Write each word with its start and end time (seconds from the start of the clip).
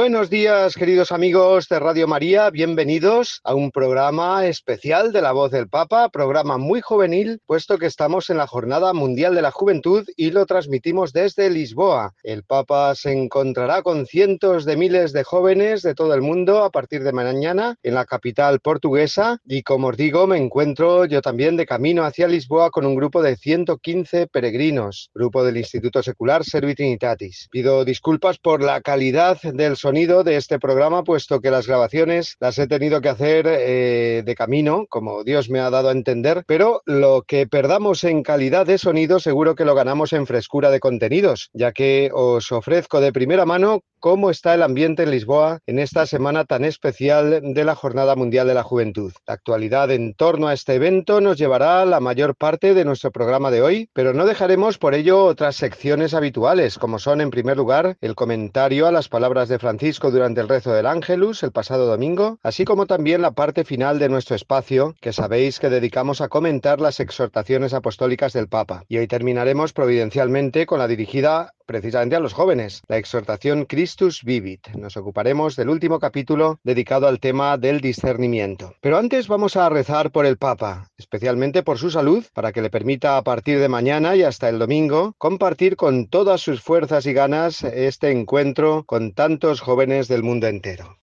Buenos 0.00 0.30
días, 0.30 0.76
queridos 0.76 1.12
amigos 1.12 1.68
de 1.68 1.78
Radio 1.78 2.08
María. 2.08 2.48
Bienvenidos 2.48 3.42
a 3.44 3.54
un 3.54 3.70
programa 3.70 4.46
especial 4.46 5.12
de 5.12 5.20
La 5.20 5.32
Voz 5.32 5.50
del 5.50 5.68
Papa, 5.68 6.08
programa 6.08 6.56
muy 6.56 6.80
juvenil, 6.80 7.40
puesto 7.44 7.76
que 7.76 7.84
estamos 7.84 8.30
en 8.30 8.38
la 8.38 8.46
Jornada 8.46 8.94
Mundial 8.94 9.34
de 9.34 9.42
la 9.42 9.50
Juventud 9.50 10.08
y 10.16 10.30
lo 10.30 10.46
transmitimos 10.46 11.12
desde 11.12 11.50
Lisboa. 11.50 12.14
El 12.22 12.44
Papa 12.44 12.94
se 12.94 13.12
encontrará 13.12 13.82
con 13.82 14.06
cientos 14.06 14.64
de 14.64 14.78
miles 14.78 15.12
de 15.12 15.22
jóvenes 15.22 15.82
de 15.82 15.94
todo 15.94 16.14
el 16.14 16.22
mundo 16.22 16.64
a 16.64 16.70
partir 16.70 17.04
de 17.04 17.12
mañana 17.12 17.76
en 17.82 17.92
la 17.92 18.06
capital 18.06 18.60
portuguesa 18.60 19.38
y, 19.44 19.62
como 19.64 19.88
os 19.88 19.98
digo, 19.98 20.26
me 20.26 20.38
encuentro 20.38 21.04
yo 21.04 21.20
también 21.20 21.58
de 21.58 21.66
camino 21.66 22.04
hacia 22.04 22.26
Lisboa 22.26 22.70
con 22.70 22.86
un 22.86 22.94
grupo 22.94 23.20
de 23.20 23.36
115 23.36 24.28
peregrinos, 24.28 25.10
grupo 25.14 25.44
del 25.44 25.58
Instituto 25.58 26.02
Secular 26.02 26.42
Servi 26.42 26.74
Trinitatis. 26.74 27.48
Pido 27.50 27.84
disculpas 27.84 28.38
por 28.38 28.62
la 28.62 28.80
calidad 28.80 29.38
del 29.42 29.76
sonido 29.76 29.90
de 30.00 30.36
este 30.36 30.58
programa, 30.58 31.04
puesto 31.04 31.40
que 31.40 31.50
las 31.50 31.66
grabaciones 31.66 32.36
las 32.40 32.58
he 32.58 32.66
tenido 32.66 33.02
que 33.02 33.10
hacer 33.10 33.46
eh, 33.46 34.22
de 34.24 34.34
camino, 34.34 34.86
como 34.88 35.24
Dios 35.24 35.50
me 35.50 35.60
ha 35.60 35.68
dado 35.68 35.90
a 35.90 35.92
entender, 35.92 36.42
pero 36.46 36.80
lo 36.86 37.22
que 37.22 37.46
perdamos 37.46 38.02
en 38.04 38.22
calidad 38.22 38.64
de 38.64 38.78
sonido 38.78 39.20
seguro 39.20 39.54
que 39.54 39.66
lo 39.66 39.74
ganamos 39.74 40.14
en 40.14 40.26
frescura 40.26 40.70
de 40.70 40.80
contenidos, 40.80 41.50
ya 41.52 41.72
que 41.72 42.10
os 42.14 42.50
ofrezco 42.50 43.02
de 43.02 43.12
primera 43.12 43.44
mano 43.44 43.82
cómo 44.00 44.30
está 44.30 44.54
el 44.54 44.62
ambiente 44.62 45.02
en 45.02 45.10
Lisboa 45.10 45.60
en 45.66 45.78
esta 45.78 46.06
semana 46.06 46.44
tan 46.44 46.64
especial 46.64 47.40
de 47.42 47.64
la 47.64 47.74
Jornada 47.74 48.16
Mundial 48.16 48.46
de 48.46 48.54
la 48.54 48.62
Juventud. 48.62 49.12
La 49.26 49.34
actualidad 49.34 49.90
en 49.90 50.14
torno 50.14 50.48
a 50.48 50.54
este 50.54 50.74
evento 50.74 51.20
nos 51.20 51.36
llevará 51.36 51.84
la 51.84 52.00
mayor 52.00 52.34
parte 52.34 52.74
de 52.74 52.84
nuestro 52.84 53.12
programa 53.12 53.50
de 53.50 53.62
hoy, 53.62 53.90
pero 53.92 54.14
no 54.14 54.26
dejaremos 54.26 54.78
por 54.78 54.94
ello 54.94 55.24
otras 55.24 55.56
secciones 55.56 56.14
habituales, 56.14 56.78
como 56.78 56.98
son 56.98 57.20
en 57.20 57.30
primer 57.30 57.56
lugar 57.56 57.96
el 58.00 58.14
comentario 58.14 58.86
a 58.86 58.92
las 58.92 59.08
palabras 59.08 59.48
de 59.48 59.58
Francisco 59.58 60.10
durante 60.10 60.40
el 60.40 60.48
rezo 60.48 60.72
del 60.72 60.86
Ángelus 60.86 61.42
el 61.42 61.52
pasado 61.52 61.86
domingo, 61.86 62.38
así 62.42 62.64
como 62.64 62.86
también 62.86 63.22
la 63.22 63.32
parte 63.32 63.64
final 63.64 63.98
de 63.98 64.08
nuestro 64.08 64.34
espacio, 64.34 64.94
que 65.00 65.12
sabéis 65.12 65.60
que 65.60 65.68
dedicamos 65.68 66.20
a 66.20 66.28
comentar 66.28 66.80
las 66.80 67.00
exhortaciones 67.00 67.74
apostólicas 67.74 68.32
del 68.32 68.48
Papa. 68.48 68.84
Y 68.88 68.98
hoy 68.98 69.06
terminaremos 69.06 69.72
providencialmente 69.72 70.64
con 70.64 70.78
la 70.78 70.88
dirigida 70.88 71.52
precisamente 71.70 72.16
a 72.16 72.20
los 72.20 72.32
jóvenes, 72.32 72.82
la 72.88 72.96
exhortación 72.96 73.64
Christus 73.64 74.24
Vivit. 74.24 74.70
Nos 74.74 74.96
ocuparemos 74.96 75.54
del 75.54 75.68
último 75.68 76.00
capítulo 76.00 76.58
dedicado 76.64 77.06
al 77.06 77.20
tema 77.20 77.58
del 77.58 77.80
discernimiento. 77.80 78.74
Pero 78.80 78.98
antes 78.98 79.28
vamos 79.28 79.54
a 79.54 79.68
rezar 79.68 80.10
por 80.10 80.26
el 80.26 80.36
Papa, 80.36 80.88
especialmente 80.98 81.62
por 81.62 81.78
su 81.78 81.88
salud, 81.92 82.24
para 82.34 82.50
que 82.50 82.60
le 82.60 82.70
permita 82.70 83.16
a 83.16 83.22
partir 83.22 83.60
de 83.60 83.68
mañana 83.68 84.16
y 84.16 84.24
hasta 84.24 84.48
el 84.48 84.58
domingo 84.58 85.14
compartir 85.16 85.76
con 85.76 86.08
todas 86.08 86.40
sus 86.40 86.60
fuerzas 86.60 87.06
y 87.06 87.12
ganas 87.12 87.62
este 87.62 88.10
encuentro 88.10 88.82
con 88.84 89.12
tantos 89.12 89.60
jóvenes 89.60 90.08
del 90.08 90.24
mundo 90.24 90.48
entero. 90.48 90.96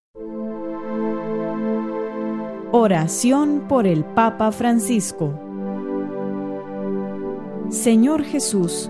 Oración 2.74 3.70
por 3.70 3.88
el 3.88 4.04
Papa 4.04 4.52
Francisco. 4.52 5.40
Señor 7.70 8.26
Jesús, 8.26 8.90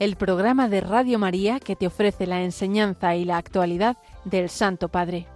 el 0.00 0.16
programa 0.16 0.66
de 0.68 0.80
Radio 0.80 1.18
María 1.18 1.60
que 1.60 1.76
te 1.76 1.86
ofrece 1.86 2.26
la 2.26 2.42
enseñanza 2.42 3.14
y 3.14 3.26
la 3.26 3.36
actualidad 3.36 3.98
del 4.24 4.48
Santo 4.48 4.88
Padre. 4.88 5.26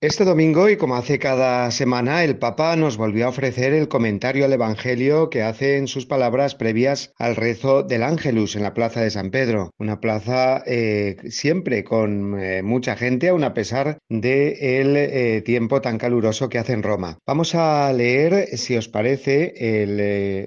Este 0.00 0.24
domingo, 0.24 0.68
y 0.68 0.76
como 0.76 0.94
hace 0.94 1.18
cada 1.18 1.72
semana, 1.72 2.22
el 2.22 2.38
Papa 2.38 2.76
nos 2.76 2.96
volvió 2.96 3.26
a 3.26 3.30
ofrecer 3.30 3.72
el 3.72 3.88
comentario 3.88 4.44
al 4.44 4.52
Evangelio 4.52 5.28
que 5.28 5.42
hace 5.42 5.76
en 5.76 5.88
sus 5.88 6.06
palabras 6.06 6.54
previas 6.54 7.12
al 7.18 7.34
rezo 7.34 7.82
del 7.82 8.04
Ángelus 8.04 8.54
en 8.54 8.62
la 8.62 8.74
Plaza 8.74 9.00
de 9.00 9.10
San 9.10 9.32
Pedro, 9.32 9.72
una 9.76 9.98
plaza 9.98 10.62
eh, 10.66 11.16
siempre 11.30 11.82
con 11.82 12.40
eh, 12.40 12.62
mucha 12.62 12.94
gente, 12.94 13.30
aun 13.30 13.42
a 13.42 13.54
pesar 13.54 13.98
del 14.08 14.96
eh, 14.96 15.42
tiempo 15.44 15.80
tan 15.80 15.98
caluroso 15.98 16.48
que 16.48 16.58
hace 16.58 16.74
en 16.74 16.84
Roma. 16.84 17.18
Vamos 17.26 17.56
a 17.56 17.92
leer, 17.92 18.56
si 18.56 18.76
os 18.76 18.86
parece, 18.86 19.52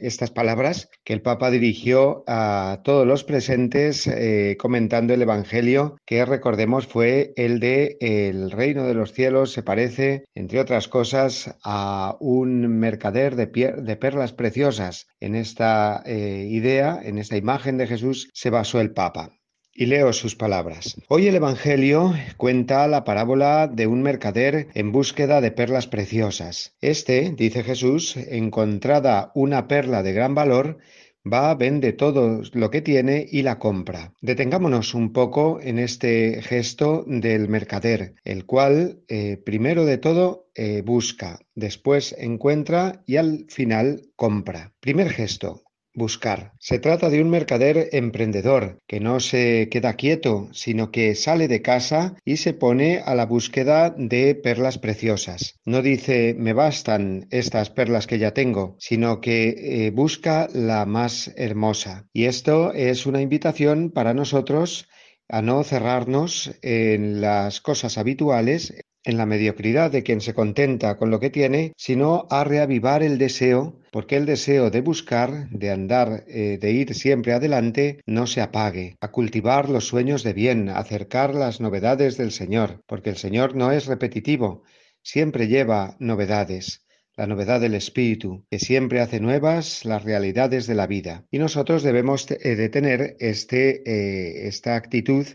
estas 0.01 0.31
palabras 0.31 0.87
que 1.03 1.11
el 1.11 1.21
Papa 1.21 1.51
dirigió 1.51 2.23
a 2.25 2.79
todos 2.85 3.05
los 3.05 3.25
presentes 3.25 4.09
comentando 4.57 5.13
el 5.13 5.23
Evangelio, 5.23 5.97
que 6.05 6.23
recordemos 6.23 6.87
fue 6.87 7.33
el 7.35 7.59
de 7.59 7.97
el 7.99 8.49
reino 8.51 8.87
de 8.87 8.93
los 8.93 9.11
cielos 9.11 9.40
se 9.45 9.63
parece, 9.63 10.25
entre 10.35 10.59
otras 10.59 10.87
cosas, 10.87 11.55
a 11.63 12.17
un 12.19 12.67
mercader 12.79 13.35
de, 13.35 13.95
perlas 13.95 14.33
preciosas. 14.33 15.07
En 15.19 15.35
esta 15.35 16.03
eh, 16.05 16.47
idea, 16.49 16.99
en 17.03 17.17
esta 17.17 17.37
imagen 17.37 17.77
de 17.77 17.87
Jesús, 17.87 18.29
se 18.33 18.49
basó 18.49 18.81
el 18.81 18.91
Papa. 18.91 19.31
Y 19.73 19.85
leo 19.85 20.11
sus 20.11 20.35
palabras. 20.35 20.97
Hoy 21.07 21.27
el 21.27 21.35
Evangelio 21.35 22.13
cuenta 22.35 22.85
la 22.89 23.05
parábola 23.05 23.67
de 23.67 23.87
un 23.87 24.01
mercader 24.01 24.67
en 24.73 24.91
búsqueda 24.91 25.39
de 25.39 25.51
perlas 25.51 25.87
preciosas. 25.87 26.75
Este, 26.81 27.33
dice 27.37 27.63
Jesús, 27.63 28.17
encontrada 28.17 29.31
una 29.33 29.69
perla 29.69 30.03
de 30.03 30.11
gran 30.11 30.35
valor, 30.35 30.79
va, 31.25 31.53
vende 31.55 31.93
todo 31.93 32.41
lo 32.53 32.69
que 32.69 32.81
tiene 32.81 33.25
y 33.29 33.41
la 33.41 33.59
compra. 33.59 34.13
Detengámonos 34.21 34.93
un 34.93 35.13
poco 35.13 35.59
en 35.61 35.79
este 35.79 36.41
gesto 36.41 37.03
del 37.07 37.47
mercader, 37.47 38.15
el 38.23 38.45
cual, 38.45 39.01
eh, 39.07 39.37
primero 39.37 39.85
de 39.85 39.97
todo, 39.97 40.49
eh, 40.55 40.81
busca, 40.81 41.39
después 41.55 42.15
encuentra 42.17 43.03
y 43.05 43.17
al 43.17 43.45
final 43.49 44.09
compra. 44.15 44.73
Primer 44.79 45.09
gesto, 45.09 45.63
Buscar. 45.93 46.53
Se 46.59 46.79
trata 46.79 47.09
de 47.09 47.21
un 47.21 47.29
mercader 47.29 47.89
emprendedor 47.91 48.79
que 48.87 49.01
no 49.01 49.19
se 49.19 49.67
queda 49.69 49.95
quieto, 49.95 50.47
sino 50.53 50.89
que 50.89 51.15
sale 51.15 51.49
de 51.49 51.61
casa 51.61 52.15
y 52.23 52.37
se 52.37 52.53
pone 52.53 52.99
a 52.99 53.13
la 53.13 53.25
búsqueda 53.25 53.93
de 53.97 54.35
perlas 54.35 54.77
preciosas. 54.77 55.59
No 55.65 55.81
dice 55.81 56.33
me 56.37 56.53
bastan 56.53 57.27
estas 57.29 57.69
perlas 57.69 58.07
que 58.07 58.19
ya 58.19 58.33
tengo, 58.33 58.77
sino 58.79 59.19
que 59.19 59.49
eh, 59.85 59.91
busca 59.91 60.47
la 60.53 60.85
más 60.85 61.31
hermosa. 61.35 62.07
Y 62.13 62.25
esto 62.25 62.73
es 62.73 63.05
una 63.05 63.21
invitación 63.21 63.91
para 63.91 64.13
nosotros 64.13 64.87
a 65.27 65.41
no 65.41 65.63
cerrarnos 65.63 66.51
en 66.61 67.21
las 67.21 67.61
cosas 67.61 67.97
habituales, 67.97 68.73
en 69.03 69.17
la 69.17 69.25
mediocridad 69.25 69.91
de 69.91 70.03
quien 70.03 70.21
se 70.21 70.33
contenta 70.33 70.97
con 70.97 71.09
lo 71.09 71.19
que 71.19 71.29
tiene, 71.29 71.73
sino 71.77 72.27
a 72.29 72.43
reavivar 72.43 73.03
el 73.03 73.17
deseo, 73.17 73.79
porque 73.91 74.17
el 74.17 74.25
deseo 74.25 74.69
de 74.69 74.81
buscar, 74.81 75.49
de 75.49 75.71
andar, 75.71 76.23
eh, 76.27 76.57
de 76.59 76.71
ir 76.71 76.93
siempre 76.93 77.33
adelante, 77.33 78.01
no 78.05 78.27
se 78.27 78.41
apague, 78.41 78.95
a 79.01 79.11
cultivar 79.11 79.69
los 79.69 79.87
sueños 79.87 80.23
de 80.23 80.33
bien, 80.33 80.69
a 80.69 80.77
acercar 80.77 81.33
las 81.33 81.61
novedades 81.61 82.17
del 82.17 82.31
Señor, 82.31 82.83
porque 82.85 83.09
el 83.09 83.17
Señor 83.17 83.55
no 83.55 83.71
es 83.71 83.87
repetitivo, 83.87 84.63
siempre 85.01 85.47
lleva 85.47 85.95
novedades 85.99 86.85
la 87.17 87.27
novedad 87.27 87.59
del 87.59 87.75
espíritu, 87.75 88.45
que 88.49 88.57
siempre 88.57 89.01
hace 89.01 89.19
nuevas 89.19 89.85
las 89.85 90.03
realidades 90.03 90.65
de 90.65 90.75
la 90.75 90.87
vida. 90.87 91.25
Y 91.29 91.39
nosotros 91.39 91.83
debemos 91.83 92.25
eh, 92.31 92.55
de 92.55 92.69
tener 92.69 93.15
este, 93.19 93.83
eh, 93.85 94.47
esta 94.47 94.75
actitud 94.75 95.27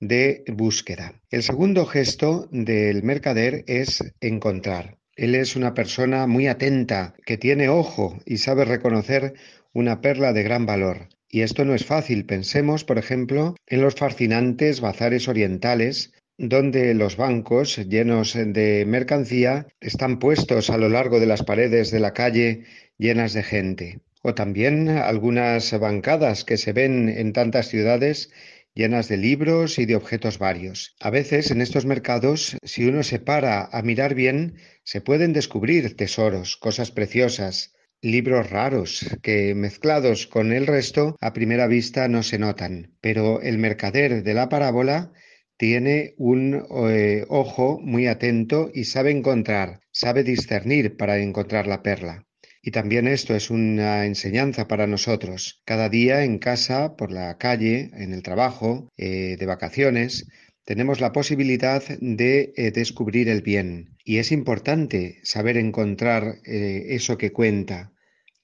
de 0.00 0.44
búsqueda. 0.48 1.20
El 1.30 1.42
segundo 1.42 1.86
gesto 1.86 2.48
del 2.50 3.02
mercader 3.02 3.64
es 3.66 4.04
encontrar. 4.20 4.98
Él 5.16 5.34
es 5.34 5.56
una 5.56 5.72
persona 5.72 6.26
muy 6.26 6.46
atenta, 6.46 7.14
que 7.24 7.38
tiene 7.38 7.70
ojo 7.70 8.18
y 8.26 8.36
sabe 8.36 8.64
reconocer 8.66 9.34
una 9.72 10.00
perla 10.00 10.32
de 10.32 10.42
gran 10.42 10.66
valor. 10.66 11.08
Y 11.28 11.40
esto 11.40 11.64
no 11.64 11.74
es 11.74 11.84
fácil. 11.84 12.26
Pensemos, 12.26 12.84
por 12.84 12.98
ejemplo, 12.98 13.56
en 13.66 13.80
los 13.80 13.94
fascinantes 13.94 14.80
bazares 14.80 15.28
orientales, 15.28 16.12
donde 16.38 16.92
los 16.94 17.16
bancos 17.16 17.78
llenos 17.78 18.34
de 18.34 18.84
mercancía 18.86 19.66
están 19.80 20.18
puestos 20.18 20.68
a 20.70 20.76
lo 20.76 20.90
largo 20.90 21.18
de 21.18 21.26
las 21.26 21.42
paredes 21.42 21.90
de 21.90 22.00
la 22.00 22.12
calle 22.12 22.64
llenas 22.98 23.32
de 23.32 23.42
gente. 23.42 24.00
O 24.22 24.34
también 24.34 24.88
algunas 24.88 25.78
bancadas 25.78 26.44
que 26.44 26.56
se 26.56 26.72
ven 26.72 27.08
en 27.08 27.32
tantas 27.32 27.68
ciudades 27.68 28.30
llenas 28.76 29.08
de 29.08 29.16
libros 29.16 29.78
y 29.80 29.86
de 29.86 29.96
objetos 29.96 30.38
varios. 30.38 30.94
A 31.00 31.10
veces 31.10 31.50
en 31.50 31.62
estos 31.62 31.86
mercados, 31.86 32.58
si 32.62 32.84
uno 32.84 33.02
se 33.02 33.18
para 33.18 33.64
a 33.64 33.82
mirar 33.82 34.14
bien, 34.14 34.56
se 34.84 35.00
pueden 35.00 35.32
descubrir 35.32 35.96
tesoros, 35.96 36.56
cosas 36.58 36.92
preciosas, 36.92 37.74
libros 38.02 38.50
raros 38.50 39.16
que 39.22 39.54
mezclados 39.54 40.26
con 40.26 40.52
el 40.52 40.66
resto 40.66 41.16
a 41.20 41.32
primera 41.32 41.66
vista 41.66 42.06
no 42.06 42.22
se 42.22 42.38
notan. 42.38 42.94
Pero 43.00 43.40
el 43.40 43.56
mercader 43.56 44.22
de 44.22 44.34
la 44.34 44.50
parábola 44.50 45.10
tiene 45.56 46.14
un 46.18 46.62
eh, 46.90 47.24
ojo 47.28 47.80
muy 47.80 48.06
atento 48.06 48.70
y 48.74 48.84
sabe 48.84 49.10
encontrar, 49.10 49.80
sabe 49.90 50.22
discernir 50.22 50.98
para 50.98 51.18
encontrar 51.18 51.66
la 51.66 51.82
perla. 51.82 52.26
Y 52.66 52.72
también 52.72 53.06
esto 53.06 53.36
es 53.36 53.50
una 53.50 54.06
enseñanza 54.06 54.66
para 54.66 54.88
nosotros. 54.88 55.62
Cada 55.64 55.88
día 55.88 56.24
en 56.24 56.38
casa, 56.38 56.96
por 56.96 57.12
la 57.12 57.38
calle, 57.38 57.90
en 57.94 58.12
el 58.12 58.24
trabajo, 58.24 58.88
eh, 58.96 59.36
de 59.38 59.46
vacaciones, 59.46 60.26
tenemos 60.64 61.00
la 61.00 61.12
posibilidad 61.12 61.84
de 62.00 62.52
eh, 62.56 62.72
descubrir 62.72 63.28
el 63.28 63.42
bien. 63.42 63.96
Y 64.02 64.18
es 64.18 64.32
importante 64.32 65.20
saber 65.22 65.58
encontrar 65.58 66.40
eh, 66.44 66.86
eso 66.88 67.16
que 67.16 67.30
cuenta, 67.30 67.92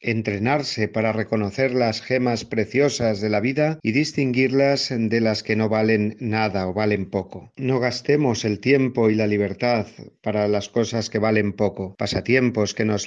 entrenarse 0.02 0.88
para 0.88 1.12
reconocer 1.12 1.72
las 1.72 2.02
gemas 2.02 2.44
preciosas 2.44 3.20
de 3.20 3.30
la 3.30 3.40
vida 3.40 3.78
y 3.82 3.92
distinguirlas 3.92 4.92
de 4.94 5.20
las 5.20 5.42
que 5.42 5.56
no 5.56 5.68
valen 5.68 6.16
nada 6.20 6.68
o 6.68 6.74
valen 6.74 7.08
poco. 7.08 7.52
No 7.56 7.80
gastemos 7.80 8.44
el 8.44 8.60
tiempo 8.60 9.10
y 9.10 9.14
la 9.14 9.26
libertad 9.26 9.86
para 10.20 10.48
las 10.48 10.68
cosas 10.68 11.08
que 11.08 11.18
valen 11.18 11.52
poco, 11.52 11.94
pasatiempos 11.96 12.74
que 12.74 12.84
nos, 12.84 13.06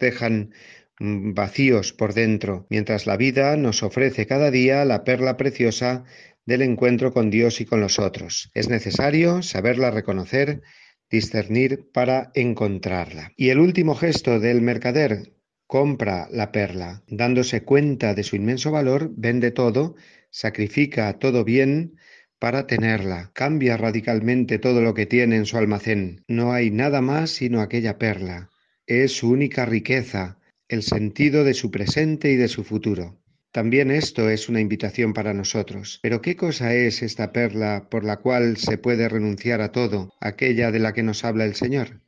dejan 0.00 0.52
mm, 0.98 1.34
vacíos 1.34 1.92
por 1.92 2.14
dentro, 2.14 2.66
mientras 2.68 3.06
la 3.06 3.16
vida 3.16 3.56
nos 3.56 3.82
ofrece 3.82 4.26
cada 4.26 4.50
día 4.50 4.84
la 4.84 5.04
perla 5.04 5.36
preciosa 5.36 6.04
del 6.44 6.62
encuentro 6.62 7.12
con 7.12 7.30
Dios 7.30 7.60
y 7.60 7.66
con 7.66 7.80
los 7.80 7.98
otros. 7.98 8.50
Es 8.54 8.68
necesario 8.68 9.42
saberla 9.42 9.90
reconocer, 9.90 10.62
discernir 11.10 11.90
para 11.92 12.30
encontrarla. 12.34 13.32
Y 13.36 13.50
el 13.50 13.58
último 13.58 13.94
gesto 13.94 14.40
del 14.40 14.62
mercader 14.62 15.37
compra 15.68 16.28
la 16.32 16.50
perla, 16.50 17.02
dándose 17.08 17.62
cuenta 17.62 18.14
de 18.14 18.22
su 18.22 18.36
inmenso 18.36 18.70
valor, 18.70 19.12
vende 19.14 19.50
todo, 19.50 19.96
sacrifica 20.30 21.12
todo 21.18 21.44
bien 21.44 21.98
para 22.38 22.66
tenerla, 22.66 23.30
cambia 23.34 23.76
radicalmente 23.76 24.58
todo 24.58 24.80
lo 24.80 24.94
que 24.94 25.04
tiene 25.04 25.36
en 25.36 25.44
su 25.44 25.58
almacén. 25.58 26.24
No 26.26 26.52
hay 26.54 26.70
nada 26.70 27.02
más 27.02 27.30
sino 27.30 27.60
aquella 27.60 27.98
perla. 27.98 28.48
Es 28.86 29.12
su 29.12 29.30
única 29.30 29.66
riqueza, 29.66 30.38
el 30.68 30.82
sentido 30.82 31.44
de 31.44 31.52
su 31.52 31.70
presente 31.70 32.32
y 32.32 32.36
de 32.36 32.48
su 32.48 32.64
futuro. 32.64 33.20
También 33.52 33.90
esto 33.90 34.30
es 34.30 34.48
una 34.48 34.62
invitación 34.62 35.12
para 35.12 35.34
nosotros. 35.34 35.98
Pero 36.02 36.22
¿qué 36.22 36.34
cosa 36.34 36.74
es 36.74 37.02
esta 37.02 37.30
perla 37.30 37.88
por 37.90 38.04
la 38.04 38.16
cual 38.16 38.56
se 38.56 38.78
puede 38.78 39.06
renunciar 39.06 39.60
a 39.60 39.70
todo, 39.72 40.14
aquella 40.18 40.70
de 40.70 40.78
la 40.78 40.94
que 40.94 41.02
nos 41.02 41.24
habla 41.24 41.44
el 41.44 41.54
Señor? 41.54 42.00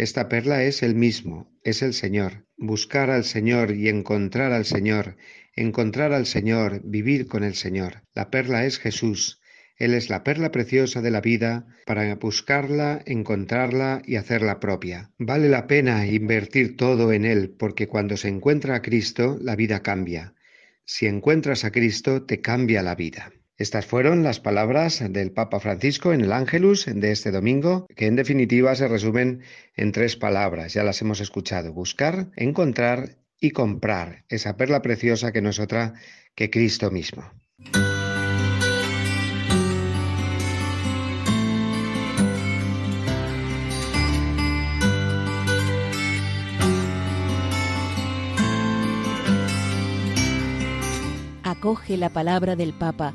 Esta 0.00 0.30
perla 0.30 0.62
es 0.62 0.82
el 0.82 0.94
mismo, 0.94 1.52
es 1.62 1.82
el 1.82 1.92
Señor. 1.92 2.46
Buscar 2.56 3.10
al 3.10 3.22
Señor 3.22 3.72
y 3.72 3.90
encontrar 3.90 4.50
al 4.50 4.64
Señor, 4.64 5.18
encontrar 5.54 6.14
al 6.14 6.24
Señor, 6.24 6.80
vivir 6.84 7.28
con 7.28 7.44
el 7.44 7.54
Señor. 7.54 8.04
La 8.14 8.30
perla 8.30 8.64
es 8.64 8.78
Jesús. 8.78 9.42
Él 9.76 9.92
es 9.92 10.08
la 10.08 10.24
perla 10.24 10.52
preciosa 10.52 11.02
de 11.02 11.10
la 11.10 11.20
vida 11.20 11.66
para 11.84 12.14
buscarla, 12.14 13.02
encontrarla 13.04 14.00
y 14.06 14.16
hacerla 14.16 14.58
propia. 14.58 15.10
Vale 15.18 15.50
la 15.50 15.66
pena 15.66 16.06
invertir 16.06 16.78
todo 16.78 17.12
en 17.12 17.26
Él 17.26 17.54
porque 17.58 17.86
cuando 17.86 18.16
se 18.16 18.28
encuentra 18.28 18.76
a 18.76 18.80
Cristo 18.80 19.36
la 19.38 19.54
vida 19.54 19.82
cambia. 19.82 20.32
Si 20.86 21.04
encuentras 21.04 21.66
a 21.66 21.72
Cristo 21.72 22.22
te 22.24 22.40
cambia 22.40 22.82
la 22.82 22.94
vida. 22.94 23.34
Estas 23.60 23.84
fueron 23.84 24.22
las 24.22 24.40
palabras 24.40 25.04
del 25.06 25.32
Papa 25.32 25.60
Francisco 25.60 26.14
en 26.14 26.22
el 26.22 26.32
Ángelus 26.32 26.86
de 26.86 27.12
este 27.12 27.30
domingo, 27.30 27.86
que 27.94 28.06
en 28.06 28.16
definitiva 28.16 28.74
se 28.74 28.88
resumen 28.88 29.42
en 29.76 29.92
tres 29.92 30.16
palabras, 30.16 30.72
ya 30.72 30.82
las 30.82 31.02
hemos 31.02 31.20
escuchado, 31.20 31.74
buscar, 31.74 32.30
encontrar 32.36 33.18
y 33.38 33.50
comprar 33.50 34.24
esa 34.30 34.56
perla 34.56 34.80
preciosa 34.80 35.30
que 35.30 35.42
no 35.42 35.50
es 35.50 35.60
otra 35.60 35.92
que 36.34 36.48
Cristo 36.48 36.90
mismo. 36.90 37.22
Acoge 51.42 51.98
la 51.98 52.08
palabra 52.08 52.56
del 52.56 52.72
Papa 52.72 53.14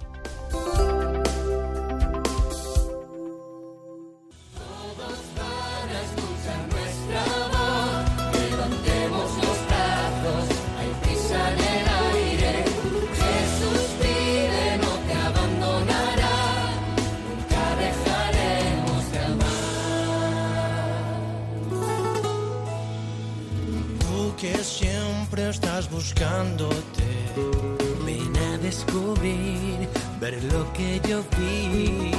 Ver 30.31 30.43
lo 30.45 30.71
que 30.73 31.01
yo 31.07 31.21
vi. 31.37 32.10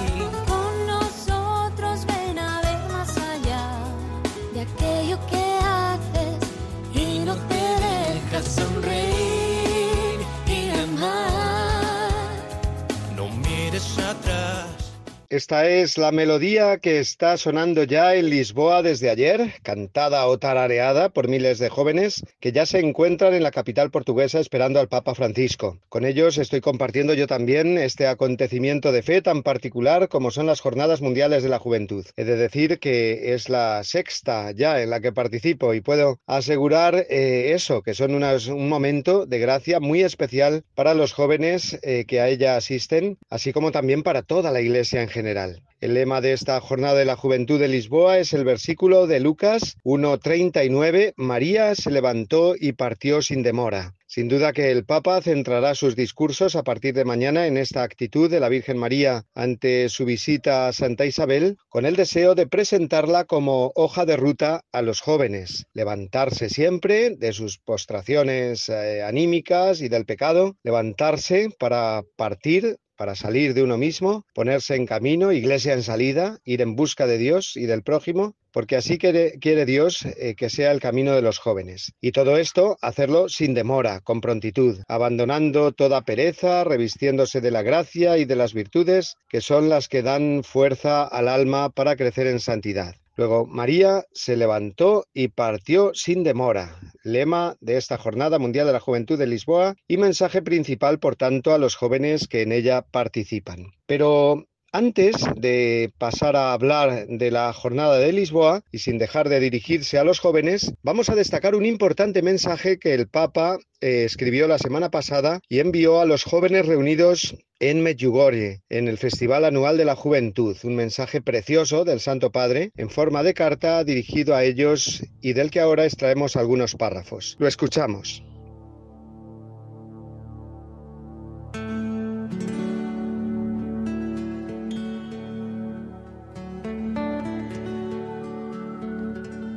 Esta 15.52 15.68
es 15.68 15.99
la 15.99 16.12
melodía 16.12 16.78
que 16.78 16.99
está 16.99 17.37
sonando 17.37 17.82
ya 17.82 18.14
en 18.14 18.30
Lisboa 18.30 18.80
desde 18.82 19.11
ayer, 19.11 19.52
cantada 19.62 20.26
o 20.26 20.38
tarareada 20.38 21.11
por 21.11 21.28
miles 21.28 21.59
de 21.59 21.68
jóvenes 21.68 22.25
que 22.40 22.52
ya 22.52 22.64
se 22.64 22.78
encuentran 22.78 23.35
en 23.35 23.42
la 23.42 23.50
capital 23.50 23.90
portuguesa 23.90 24.40
esperando 24.40 24.80
al 24.80 24.88
Papa 24.88 25.14
Francisco. 25.14 25.78
Con 25.90 26.06
ellos 26.06 26.38
estoy 26.38 26.62
compartiendo 26.62 27.12
yo 27.12 27.26
también 27.26 27.76
este 27.76 28.06
acontecimiento 28.06 28.92
de 28.92 29.02
fe 29.02 29.21
tan 29.21 29.42
particular 29.42 30.09
como 30.09 30.30
son 30.30 30.47
las 30.47 30.62
Jornadas 30.62 31.02
Mundiales 31.02 31.42
de 31.42 31.50
la 31.50 31.59
Juventud. 31.59 32.06
He 32.16 32.25
de 32.25 32.37
decir 32.37 32.78
que 32.78 33.35
es 33.35 33.50
la 33.50 33.85
sexta 33.85 34.52
ya 34.52 34.80
en 34.80 34.88
la 34.88 35.00
que 35.00 35.12
participo 35.12 35.75
y 35.75 35.82
puedo 35.82 36.18
asegurar 36.26 36.94
eh, 37.11 37.52
eso, 37.52 37.82
que 37.82 37.92
son 37.92 38.14
un 38.14 38.68
momento 38.71 39.26
de 39.26 39.38
gracia 39.38 39.80
muy 39.80 40.00
especial 40.02 40.64
para 40.75 40.94
los 40.94 41.12
jóvenes 41.12 41.78
eh, 41.82 42.06
que 42.09 42.23
a 42.23 42.28
ella 42.30 42.56
asisten, 42.56 43.18
así 43.28 43.52
como 43.52 43.71
también 43.71 44.02
para 44.02 44.23
toda 44.23 44.50
la 44.50 44.62
Iglesia 44.62 45.02
en 45.02 45.09
general. 45.11 45.42
El 45.83 45.95
lema 45.95 46.21
de 46.21 46.33
esta 46.33 46.61
jornada 46.61 46.97
de 46.97 47.05
la 47.05 47.17
juventud 47.17 47.59
de 47.59 47.67
Lisboa 47.67 48.19
es 48.19 48.33
el 48.33 48.45
versículo 48.45 49.09
de 49.09 49.19
Lucas 49.19 49.77
1.39, 49.83 51.15
María 51.17 51.75
se 51.75 51.91
levantó 51.91 52.55
y 52.57 52.75
partió 52.75 53.21
sin 53.21 53.43
demora. 53.43 53.97
Sin 54.07 54.29
duda 54.29 54.53
que 54.53 54.71
el 54.71 54.85
Papa 54.85 55.21
centrará 55.23 55.75
sus 55.75 55.97
discursos 55.97 56.55
a 56.55 56.63
partir 56.63 56.95
de 56.95 57.05
mañana 57.05 57.47
en 57.47 57.57
esta 57.57 57.83
actitud 57.83 58.31
de 58.31 58.39
la 58.39 58.49
Virgen 58.49 58.77
María 58.77 59.25
ante 59.35 59.89
su 59.89 60.05
visita 60.05 60.69
a 60.69 60.73
Santa 60.73 61.07
Isabel, 61.07 61.57
con 61.69 61.85
el 61.85 61.97
deseo 61.97 62.35
de 62.35 62.47
presentarla 62.47 63.25
como 63.25 63.73
hoja 63.75 64.05
de 64.05 64.17
ruta 64.17 64.65
a 64.71 64.83
los 64.83 65.01
jóvenes, 65.01 65.67
levantarse 65.73 66.49
siempre 66.49 67.17
de 67.17 67.33
sus 67.33 67.59
postraciones 67.59 68.69
eh, 68.69 69.03
anímicas 69.03 69.81
y 69.81 69.89
del 69.89 70.05
pecado, 70.05 70.57
levantarse 70.63 71.49
para 71.59 72.03
partir 72.17 72.77
para 73.02 73.16
salir 73.16 73.52
de 73.52 73.64
uno 73.64 73.78
mismo, 73.78 74.25
ponerse 74.32 74.76
en 74.76 74.87
camino, 74.87 75.32
iglesia 75.32 75.73
en 75.73 75.82
salida, 75.82 76.38
ir 76.44 76.62
en 76.62 76.76
busca 76.76 77.04
de 77.09 77.18
Dios 77.18 77.56
y 77.56 77.66
del 77.66 77.82
prójimo, 77.82 78.37
porque 78.52 78.76
así 78.76 78.97
quiere, 78.97 79.66
Dios 79.66 80.04
eh, 80.04 80.37
que 80.37 80.49
sea 80.49 80.71
el 80.71 80.78
camino 80.78 81.12
de 81.12 81.21
los 81.21 81.40
jóvenes. 81.40 81.94
Y 82.00 82.12
todo 82.12 82.37
esto, 82.37 82.78
hacerlo 82.80 83.28
sin 83.28 83.54
demora, 83.54 83.99
con 84.02 84.21
prontitud, 84.21 84.85
abandonando 84.87 85.73
toda 85.73 86.02
pereza, 86.02 86.62
revistiéndose 86.62 87.40
de 87.40 87.50
la 87.50 87.62
gracia 87.62 88.18
y 88.18 88.25
de 88.25 88.37
las 88.37 88.54
virtudes 88.54 89.16
que 89.28 89.40
son 89.40 89.68
las 89.68 89.88
que 89.88 90.02
dan 90.02 90.44
fuerza 90.44 91.02
al 91.02 91.26
alma 91.26 91.71
para 91.71 91.97
crecer 91.97 92.28
en 92.28 92.38
santidad. 92.38 93.01
Luego, 93.14 93.47
María 93.47 94.04
se 94.12 94.37
levantó 94.37 95.04
y 95.12 95.28
partió 95.28 95.92
sin 95.95 96.25
demora, 96.25 96.81
lema 97.04 97.57
de 97.61 97.76
esta 97.76 97.99
Jornada 97.99 98.38
Mundial 98.38 98.66
de 98.66 98.73
la 98.73 98.81
Juventud 98.81 99.19
de 99.19 99.26
Lisboa 99.26 99.75
y 99.87 99.99
mensaje 99.99 100.40
principal, 100.40 100.99
por 100.99 101.16
tanto, 101.16 101.52
a 101.52 101.59
los 101.59 101.76
jóvenes 101.76 102.26
que 102.26 102.42
en 102.42 102.52
ella 102.52 102.83
participan. 102.83 103.73
Pero 103.87 104.47
antes 104.73 105.17
de 105.37 105.93
pasar 105.99 106.35
a 106.35 106.52
hablar 106.52 107.07
de 107.07 107.31
la 107.31 107.52
jornada 107.52 107.99
de 107.99 108.12
Lisboa 108.12 108.62
y 108.73 108.79
sin 108.79 108.99
dejar 108.99 109.29
de 109.29 109.38
dirigirse 109.38 109.99
a 109.99 110.05
los 110.05 110.19
jóvenes, 110.19 110.73
vamos 110.83 111.11
a 111.11 111.14
destacar 111.14 111.55
un 111.55 111.67
importante 111.67 112.23
mensaje 112.23 112.79
que 112.79 112.95
el 112.95 113.07
Papa 113.07 113.59
eh, 113.81 114.05
escribió 114.05 114.49
la 114.49 114.59
semana 114.59 114.91
pasada 114.91 115.41
y 115.49 115.61
envió 115.61 116.00
a 116.00 116.07
los 116.07 116.25
jóvenes 116.25 116.67
reunidos 116.67 117.37
en 117.61 117.83
Medjugorje, 117.83 118.62
en 118.71 118.88
el 118.88 118.99
Festival 118.99 119.45
Anual 119.45 119.76
de 119.76 119.85
la 119.85 119.95
Juventud. 119.95 120.57
Un 120.64 120.75
mensaje 120.75 121.21
precioso 121.21 121.85
del 121.85 122.00
Santo 122.00 122.33
Padre 122.33 122.73
en 122.76 122.91
forma 122.91 123.23
de 123.23 123.35
carta 123.35 123.85
dirigido 123.85 124.35
a 124.35 124.43
ellos 124.43 125.05
y 125.21 125.35
del 125.35 125.50
que 125.50 125.61
ahora 125.61 125.85
extraemos 125.85 126.37
algunos 126.37 126.75
párrafos. 126.75 127.37
Lo 127.38 127.47
escuchamos. 127.47 128.25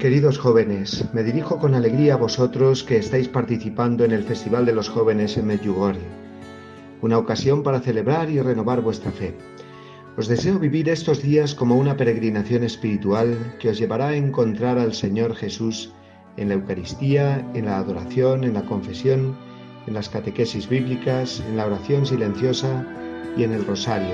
Queridos 0.05 0.38
jóvenes, 0.38 1.03
me 1.13 1.24
dirijo 1.24 1.57
con 1.57 1.74
alegría 1.74 2.13
a 2.13 2.17
vosotros 2.17 2.83
que 2.83 2.97
estáis 2.97 3.27
participando 3.27 4.05
en 4.05 4.12
el 4.12 4.21
Festival 4.21 4.63
de 4.63 4.71
los 4.71 4.88
Jóvenes 4.88 5.35
en 5.35 5.47
Medjugorje, 5.47 6.05
una 7.01 7.17
ocasión 7.17 7.63
para 7.63 7.79
celebrar 7.79 8.29
y 8.29 8.39
renovar 8.39 8.81
vuestra 8.81 9.09
fe. 9.09 9.33
Os 10.15 10.27
deseo 10.27 10.59
vivir 10.59 10.89
estos 10.89 11.24
días 11.24 11.55
como 11.55 11.75
una 11.75 11.97
peregrinación 11.97 12.63
espiritual 12.63 13.55
que 13.59 13.69
os 13.69 13.79
llevará 13.79 14.09
a 14.09 14.15
encontrar 14.15 14.77
al 14.77 14.93
Señor 14.93 15.33
Jesús 15.33 15.91
en 16.38 16.50
la 16.50 16.53
Eucaristía, 16.53 17.43
en 17.55 17.65
la 17.65 17.79
adoración, 17.79 18.43
en 18.43 18.53
la 18.53 18.62
confesión, 18.67 19.35
en 19.88 19.95
las 19.95 20.09
catequesis 20.09 20.69
bíblicas, 20.69 21.41
en 21.50 21.57
la 21.57 21.65
oración 21.65 22.05
silenciosa 22.05 22.85
y 23.35 23.43
en 23.43 23.53
el 23.53 23.65
rosario, 23.65 24.13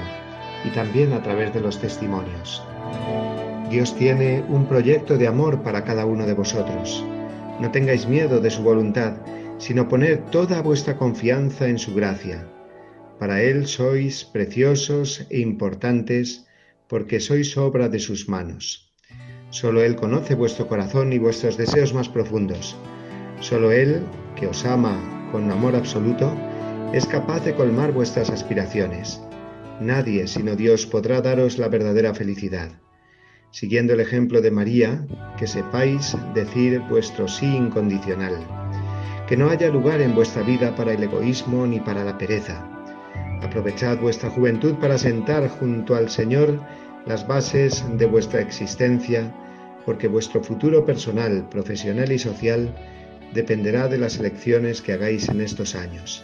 y 0.63 0.69
también 0.69 1.11
a 1.11 1.21
través 1.21 1.53
de 1.53 1.59
los 1.59 1.79
testimonios. 1.79 2.63
Dios 3.71 3.95
tiene 3.95 4.43
un 4.49 4.67
proyecto 4.67 5.17
de 5.17 5.27
amor 5.27 5.63
para 5.63 5.85
cada 5.85 6.05
uno 6.05 6.25
de 6.25 6.33
vosotros. 6.33 7.05
No 7.61 7.71
tengáis 7.71 8.05
miedo 8.05 8.41
de 8.41 8.49
su 8.49 8.63
voluntad, 8.63 9.13
sino 9.59 9.87
poned 9.87 10.19
toda 10.29 10.61
vuestra 10.61 10.97
confianza 10.97 11.69
en 11.69 11.79
su 11.79 11.95
gracia. 11.95 12.45
Para 13.17 13.41
Él 13.41 13.67
sois 13.67 14.25
preciosos 14.25 15.25
e 15.29 15.39
importantes 15.39 16.47
porque 16.89 17.21
sois 17.21 17.55
obra 17.55 17.87
de 17.87 17.99
sus 17.99 18.27
manos. 18.27 18.91
Solo 19.51 19.81
Él 19.83 19.95
conoce 19.95 20.35
vuestro 20.35 20.67
corazón 20.67 21.13
y 21.13 21.17
vuestros 21.17 21.55
deseos 21.55 21.93
más 21.93 22.09
profundos. 22.09 22.75
Solo 23.39 23.71
Él, 23.71 24.01
que 24.35 24.47
os 24.47 24.65
ama 24.65 25.29
con 25.31 25.49
amor 25.49 25.77
absoluto, 25.77 26.35
es 26.91 27.05
capaz 27.05 27.45
de 27.45 27.55
colmar 27.55 27.93
vuestras 27.93 28.31
aspiraciones. 28.31 29.21
Nadie 29.79 30.27
sino 30.27 30.57
Dios 30.57 30.85
podrá 30.85 31.21
daros 31.21 31.57
la 31.57 31.69
verdadera 31.69 32.13
felicidad 32.13 32.80
siguiendo 33.51 33.93
el 33.93 33.99
ejemplo 33.99 34.41
de 34.41 34.51
María, 34.51 35.05
que 35.37 35.47
sepáis 35.47 36.15
decir 36.33 36.79
vuestro 36.89 37.27
sí 37.27 37.45
incondicional, 37.45 38.35
que 39.27 39.37
no 39.37 39.49
haya 39.49 39.69
lugar 39.69 40.01
en 40.01 40.15
vuestra 40.15 40.43
vida 40.43 40.75
para 40.75 40.93
el 40.93 41.03
egoísmo 41.03 41.67
ni 41.67 41.79
para 41.79 42.03
la 42.03 42.17
pereza. 42.17 42.65
Aprovechad 43.41 43.99
vuestra 43.99 44.29
juventud 44.29 44.75
para 44.75 44.97
sentar 44.97 45.49
junto 45.49 45.95
al 45.95 46.09
Señor 46.09 46.61
las 47.05 47.27
bases 47.27 47.83
de 47.97 48.05
vuestra 48.05 48.41
existencia, 48.41 49.33
porque 49.85 50.07
vuestro 50.07 50.43
futuro 50.43 50.85
personal, 50.85 51.47
profesional 51.49 52.11
y 52.11 52.19
social 52.19 52.75
dependerá 53.33 53.87
de 53.87 53.97
las 53.97 54.19
elecciones 54.19 54.81
que 54.81 54.93
hagáis 54.93 55.27
en 55.29 55.41
estos 55.41 55.75
años. 55.75 56.23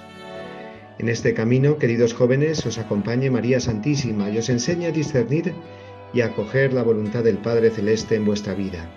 En 0.99 1.09
este 1.09 1.33
camino, 1.33 1.77
queridos 1.77 2.13
jóvenes, 2.13 2.65
os 2.65 2.77
acompañe 2.77 3.29
María 3.29 3.59
Santísima 3.59 4.29
y 4.29 4.37
os 4.37 4.49
enseñe 4.49 4.87
a 4.87 4.91
discernir 4.91 5.53
y 6.13 6.21
acoger 6.21 6.73
la 6.73 6.83
voluntad 6.83 7.23
del 7.23 7.37
Padre 7.37 7.69
Celeste 7.69 8.15
en 8.15 8.25
vuestra 8.25 8.53
vida. 8.53 8.89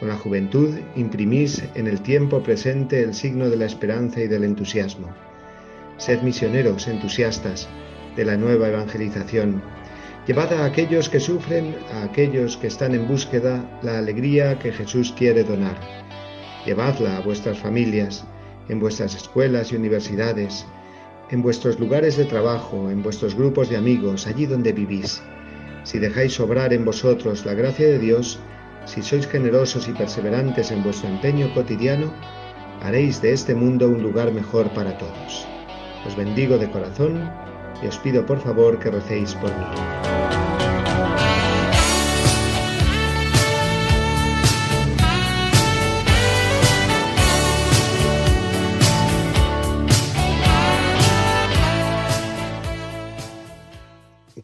Con 0.00 0.08
la 0.08 0.16
juventud 0.16 0.70
imprimís 0.96 1.62
en 1.74 1.86
el 1.86 2.00
tiempo 2.00 2.42
presente 2.42 3.02
el 3.02 3.14
signo 3.14 3.48
de 3.48 3.56
la 3.56 3.66
esperanza 3.66 4.20
y 4.20 4.26
del 4.26 4.44
entusiasmo. 4.44 5.08
Sed 5.98 6.22
misioneros 6.22 6.88
entusiastas 6.88 7.68
de 8.16 8.24
la 8.24 8.36
nueva 8.36 8.68
evangelización. 8.68 9.62
Llevad 10.26 10.52
a 10.52 10.64
aquellos 10.64 11.08
que 11.08 11.20
sufren, 11.20 11.76
a 11.92 12.04
aquellos 12.04 12.56
que 12.56 12.66
están 12.66 12.94
en 12.94 13.06
búsqueda, 13.06 13.78
la 13.82 13.98
alegría 13.98 14.58
que 14.58 14.72
Jesús 14.72 15.14
quiere 15.16 15.44
donar. 15.44 15.76
Llevadla 16.66 17.18
a 17.18 17.20
vuestras 17.20 17.58
familias, 17.58 18.24
en 18.68 18.80
vuestras 18.80 19.14
escuelas 19.14 19.70
y 19.72 19.76
universidades, 19.76 20.66
en 21.30 21.42
vuestros 21.42 21.78
lugares 21.78 22.16
de 22.16 22.24
trabajo, 22.24 22.90
en 22.90 23.02
vuestros 23.02 23.34
grupos 23.34 23.68
de 23.68 23.76
amigos, 23.76 24.26
allí 24.26 24.46
donde 24.46 24.72
vivís. 24.72 25.22
Si 25.84 25.98
dejáis 25.98 26.40
obrar 26.40 26.72
en 26.72 26.84
vosotros 26.84 27.44
la 27.44 27.54
gracia 27.54 27.86
de 27.86 27.98
Dios, 27.98 28.40
si 28.86 29.02
sois 29.02 29.26
generosos 29.26 29.86
y 29.88 29.92
perseverantes 29.92 30.70
en 30.70 30.82
vuestro 30.82 31.08
empeño 31.08 31.52
cotidiano, 31.54 32.12
haréis 32.82 33.20
de 33.22 33.32
este 33.32 33.54
mundo 33.54 33.88
un 33.88 34.02
lugar 34.02 34.32
mejor 34.32 34.68
para 34.70 34.96
todos. 34.98 35.46
Os 36.06 36.16
bendigo 36.16 36.58
de 36.58 36.70
corazón 36.70 37.30
y 37.82 37.86
os 37.86 37.98
pido 37.98 38.24
por 38.26 38.40
favor 38.40 38.78
que 38.78 38.90
recéis 38.90 39.34
por 39.34 39.50
mí. 39.50 40.53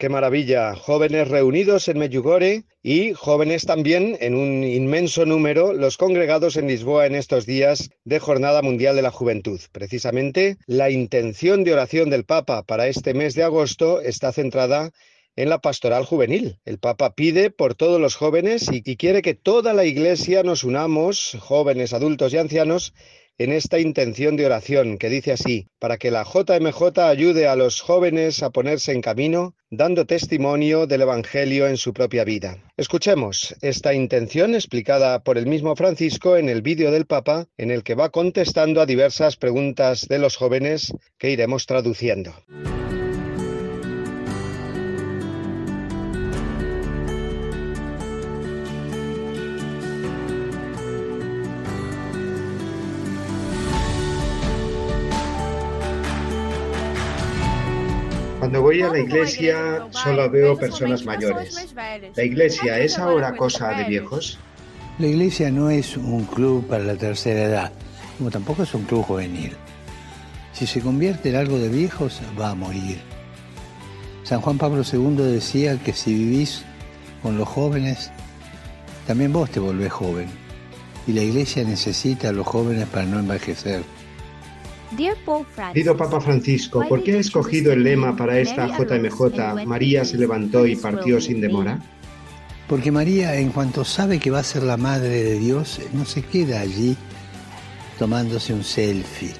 Qué 0.00 0.08
maravilla, 0.08 0.74
jóvenes 0.76 1.28
reunidos 1.28 1.86
en 1.88 1.98
Medjugorje 1.98 2.64
y 2.82 3.12
jóvenes 3.12 3.66
también 3.66 4.16
en 4.22 4.34
un 4.34 4.64
inmenso 4.64 5.26
número 5.26 5.74
los 5.74 5.98
congregados 5.98 6.56
en 6.56 6.68
Lisboa 6.68 7.04
en 7.04 7.14
estos 7.14 7.44
días 7.44 7.90
de 8.04 8.18
Jornada 8.18 8.62
Mundial 8.62 8.96
de 8.96 9.02
la 9.02 9.10
Juventud. 9.10 9.60
Precisamente 9.72 10.56
la 10.66 10.88
intención 10.88 11.64
de 11.64 11.74
oración 11.74 12.08
del 12.08 12.24
Papa 12.24 12.62
para 12.62 12.86
este 12.86 13.12
mes 13.12 13.34
de 13.34 13.42
agosto 13.42 14.00
está 14.00 14.32
centrada 14.32 14.90
en 15.36 15.50
la 15.50 15.58
pastoral 15.58 16.06
juvenil. 16.06 16.56
El 16.64 16.78
Papa 16.78 17.14
pide 17.14 17.50
por 17.50 17.74
todos 17.74 18.00
los 18.00 18.16
jóvenes 18.16 18.72
y, 18.72 18.82
y 18.82 18.96
quiere 18.96 19.20
que 19.20 19.34
toda 19.34 19.74
la 19.74 19.84
Iglesia 19.84 20.42
nos 20.42 20.64
unamos, 20.64 21.36
jóvenes, 21.40 21.92
adultos 21.92 22.32
y 22.32 22.38
ancianos, 22.38 22.94
en 23.40 23.52
esta 23.52 23.78
intención 23.78 24.36
de 24.36 24.44
oración 24.44 24.98
que 24.98 25.08
dice 25.08 25.32
así, 25.32 25.66
para 25.78 25.96
que 25.96 26.10
la 26.10 26.24
JMJ 26.24 26.98
ayude 26.98 27.48
a 27.48 27.56
los 27.56 27.80
jóvenes 27.80 28.42
a 28.42 28.50
ponerse 28.50 28.92
en 28.92 29.00
camino, 29.00 29.54
dando 29.70 30.04
testimonio 30.04 30.86
del 30.86 31.00
Evangelio 31.00 31.66
en 31.66 31.78
su 31.78 31.94
propia 31.94 32.24
vida. 32.24 32.58
Escuchemos 32.76 33.56
esta 33.62 33.94
intención 33.94 34.54
explicada 34.54 35.20
por 35.20 35.38
el 35.38 35.46
mismo 35.46 35.74
Francisco 35.74 36.36
en 36.36 36.50
el 36.50 36.60
vídeo 36.60 36.90
del 36.90 37.06
Papa, 37.06 37.46
en 37.56 37.70
el 37.70 37.82
que 37.82 37.94
va 37.94 38.10
contestando 38.10 38.82
a 38.82 38.86
diversas 38.86 39.36
preguntas 39.36 40.06
de 40.06 40.18
los 40.18 40.36
jóvenes 40.36 40.92
que 41.16 41.30
iremos 41.30 41.64
traduciendo. 41.64 42.34
Cuando 58.50 58.66
voy 58.66 58.82
a 58.82 58.88
la 58.88 58.98
iglesia 58.98 59.86
solo 59.92 60.28
veo 60.28 60.58
personas 60.58 61.04
mayores. 61.04 61.72
¿La 62.16 62.24
iglesia 62.24 62.80
es 62.80 62.98
ahora 62.98 63.36
cosa 63.36 63.68
de 63.74 63.84
viejos? 63.84 64.40
La 64.98 65.06
iglesia 65.06 65.52
no 65.52 65.70
es 65.70 65.96
un 65.96 66.24
club 66.24 66.66
para 66.66 66.82
la 66.82 66.96
tercera 66.96 67.44
edad, 67.44 67.72
como 68.18 68.28
tampoco 68.28 68.64
es 68.64 68.74
un 68.74 68.82
club 68.86 69.04
juvenil. 69.04 69.52
Si 70.52 70.66
se 70.66 70.80
convierte 70.80 71.28
en 71.28 71.36
algo 71.36 71.60
de 71.60 71.68
viejos, 71.68 72.20
va 72.36 72.50
a 72.50 72.56
morir. 72.56 72.98
San 74.24 74.40
Juan 74.40 74.58
Pablo 74.58 74.82
II 74.82 75.14
decía 75.30 75.78
que 75.78 75.92
si 75.92 76.12
vivís 76.12 76.64
con 77.22 77.38
los 77.38 77.46
jóvenes, 77.46 78.10
también 79.06 79.32
vos 79.32 79.48
te 79.48 79.60
volvés 79.60 79.92
joven. 79.92 80.26
Y 81.06 81.12
la 81.12 81.22
iglesia 81.22 81.62
necesita 81.62 82.30
a 82.30 82.32
los 82.32 82.48
jóvenes 82.48 82.88
para 82.88 83.06
no 83.06 83.20
envejecer. 83.20 83.84
Querido 85.72 85.96
Papa 85.96 86.20
Francisco, 86.20 86.84
¿por 86.88 87.02
qué 87.04 87.16
ha 87.16 87.20
escogido 87.20 87.72
el 87.72 87.84
lema 87.84 88.16
para 88.16 88.38
esta 88.38 88.66
JMJ, 88.66 89.64
María 89.64 90.04
se 90.04 90.18
levantó 90.18 90.66
y 90.66 90.74
partió 90.76 91.20
sin 91.20 91.40
demora? 91.40 91.78
Porque 92.68 92.90
María, 92.90 93.36
en 93.36 93.50
cuanto 93.50 93.84
sabe 93.84 94.18
que 94.18 94.30
va 94.30 94.40
a 94.40 94.44
ser 94.44 94.62
la 94.62 94.76
madre 94.76 95.22
de 95.22 95.38
Dios, 95.38 95.80
no 95.92 96.04
se 96.04 96.22
queda 96.22 96.60
allí 96.60 96.96
tomándose 97.98 98.52
un 98.52 98.64
selfie 98.64 99.32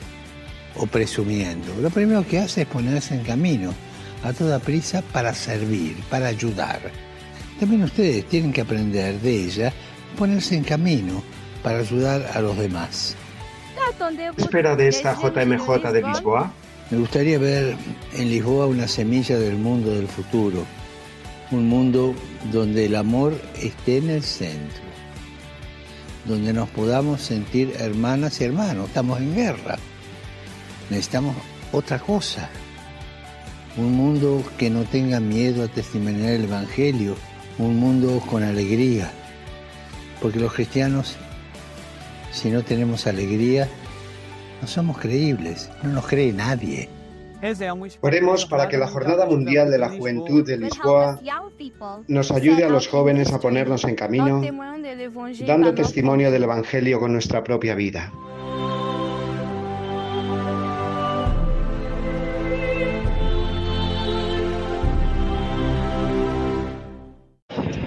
o 0.77 0.87
presumiendo. 0.87 1.75
Lo 1.81 1.91
primero 1.91 2.27
que 2.27 2.39
hace 2.39 2.63
es 2.63 2.67
ponerse 2.69 3.15
en 3.15 3.23
camino 3.23 3.75
a 4.23 4.33
toda 4.33 4.59
prisa 4.59 5.03
para 5.13 5.35
servir, 5.35 5.97
para 6.11 6.29
ayudar. 6.29 6.81
También 7.59 7.83
ustedes 7.83 8.27
tienen 8.27 8.53
que 8.53 8.61
aprender 8.61 9.21
de 9.21 9.45
ella 9.45 9.73
ponerse 10.17 10.57
en 10.57 10.65
camino 10.65 11.23
para 11.63 11.79
ayudar 11.79 12.31
a 12.35 12.41
los 12.41 12.57
demás. 12.57 13.17
¿Qué 14.09 14.33
espera 14.39 14.77
de 14.77 14.89
esta 14.89 15.15
JMJ 15.15 15.93
de 15.93 16.03
Lisboa? 16.03 16.51
Me 16.91 16.97
gustaría 16.97 17.39
ver 17.39 17.77
en 18.15 18.31
Lisboa 18.31 18.67
una 18.67 18.89
semilla 18.89 19.39
del 19.39 19.57
mundo 19.57 19.95
del 19.95 20.09
futuro, 20.09 20.65
un 21.51 21.69
mundo 21.69 22.15
donde 22.51 22.87
el 22.87 22.97
amor 22.97 23.39
esté 23.61 23.99
en 23.99 24.09
el 24.09 24.23
centro, 24.23 24.81
donde 26.25 26.55
nos 26.55 26.71
podamos 26.71 27.21
sentir 27.21 27.75
hermanas 27.79 28.41
y 28.41 28.45
hermanos. 28.45 28.89
Estamos 28.89 29.19
en 29.19 29.35
guerra, 29.35 29.77
necesitamos 30.89 31.37
otra 31.71 31.99
cosa, 31.99 32.49
un 33.77 33.93
mundo 33.93 34.43
que 34.57 34.71
no 34.71 34.85
tenga 34.85 35.21
miedo 35.21 35.63
a 35.63 35.69
testimoniar 35.69 36.31
el 36.31 36.45
Evangelio, 36.45 37.17
un 37.59 37.77
mundo 37.77 38.19
con 38.31 38.45
alegría, 38.45 39.11
porque 40.23 40.41
los 40.41 40.55
cristianos, 40.55 41.17
si 42.33 42.49
no 42.49 42.63
tenemos 42.63 43.07
alegría, 43.07 43.69
no 44.61 44.67
somos 44.67 44.99
creíbles, 44.99 45.71
no 45.83 45.91
nos 45.91 46.07
cree 46.07 46.33
nadie. 46.33 46.89
Oremos 48.03 48.45
para 48.45 48.69
que 48.69 48.77
la 48.77 48.87
Jornada 48.87 49.25
Mundial 49.25 49.71
de 49.71 49.79
la 49.79 49.89
Juventud 49.89 50.47
de 50.47 50.59
Lisboa 50.59 51.19
nos 52.07 52.31
ayude 52.31 52.65
a 52.65 52.69
los 52.69 52.87
jóvenes 52.87 53.33
a 53.33 53.41
ponernos 53.41 53.85
en 53.85 53.95
camino, 53.95 54.43
dando 55.47 55.75
testimonio 55.75 56.31
del 56.31 56.43
Evangelio 56.43 57.01
con 57.01 57.13
nuestra 57.15 57.43
propia 57.43 57.75
vida. 57.75 58.13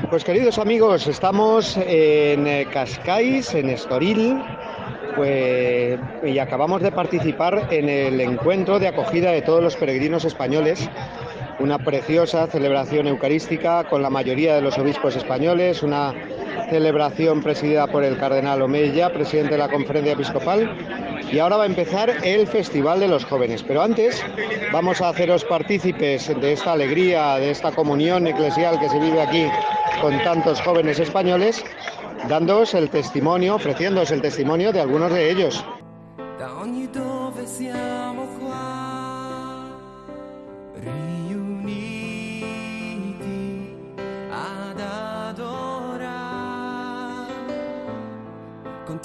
Pues 0.09 0.23
queridos 0.23 0.59
amigos, 0.59 1.07
estamos 1.07 1.75
en 1.75 2.45
eh, 2.45 2.67
Cascais, 2.71 3.55
en 3.55 3.69
Estoril, 3.69 4.43
pues, 5.15 5.99
y 6.23 6.39
acabamos 6.39 6.81
de 6.81 6.91
participar 6.91 7.67
en 7.71 7.89
el 7.89 8.19
encuentro 8.21 8.79
de 8.79 8.87
acogida 8.87 9.31
de 9.31 9.41
todos 9.41 9.61
los 9.61 9.75
peregrinos 9.75 10.25
españoles, 10.25 10.89
una 11.59 11.79
preciosa 11.79 12.47
celebración 12.47 13.07
eucarística 13.07 13.83
con 13.85 14.01
la 14.01 14.09
mayoría 14.09 14.55
de 14.55 14.61
los 14.61 14.77
obispos 14.77 15.15
españoles, 15.15 15.83
una 15.83 16.13
celebración 16.69 17.41
presidida 17.43 17.87
por 17.87 18.03
el 18.03 18.17
cardenal 18.17 18.61
Omeya, 18.61 19.13
presidente 19.13 19.51
de 19.51 19.59
la 19.59 19.69
conferencia 19.69 20.13
episcopal, 20.13 20.75
y 21.31 21.39
ahora 21.39 21.57
va 21.57 21.63
a 21.63 21.67
empezar 21.67 22.11
el 22.23 22.47
Festival 22.47 22.99
de 22.99 23.07
los 23.07 23.25
Jóvenes. 23.25 23.63
Pero 23.63 23.81
antes 23.81 24.23
vamos 24.71 25.01
a 25.01 25.09
haceros 25.09 25.43
partícipes 25.45 26.27
de 26.39 26.53
esta 26.53 26.73
alegría, 26.73 27.35
de 27.35 27.51
esta 27.51 27.71
comunión 27.71 28.27
eclesial 28.27 28.79
que 28.79 28.89
se 28.89 28.99
vive 28.99 29.21
aquí 29.21 29.47
con 30.01 30.17
tantos 30.23 30.61
jóvenes 30.61 30.99
españoles, 30.99 31.63
dándoos 32.27 32.73
el 32.73 32.89
testimonio, 32.89 33.55
ofreciéndoos 33.55 34.11
el 34.11 34.21
testimonio 34.21 34.71
de 34.71 34.81
algunos 34.81 35.11
de 35.11 35.31
ellos. 35.31 35.63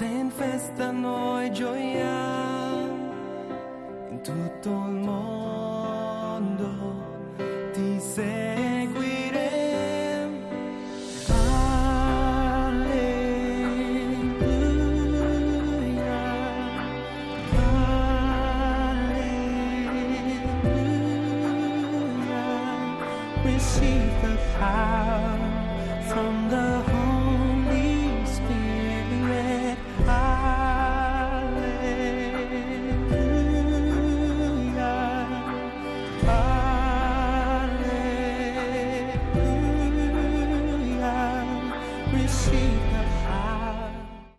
In 0.00 0.30
festa 0.30 0.92
noi 0.92 1.50
gioiamo, 1.50 3.12
in 4.10 4.20
tutto 4.22 4.68
il 4.68 4.92
mondo 4.92 5.47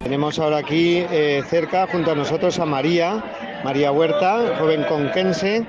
Tenemos 0.09 0.39
ahora 0.39 0.57
aquí 0.57 1.05
eh, 1.11 1.43
cerca, 1.51 1.85
junto 1.85 2.09
a 2.11 2.15
nosotros, 2.15 2.57
a 2.57 2.65
María, 2.65 3.23
María 3.63 3.91
Huerta, 3.91 4.55
joven 4.57 4.83
conquense, 4.85 5.63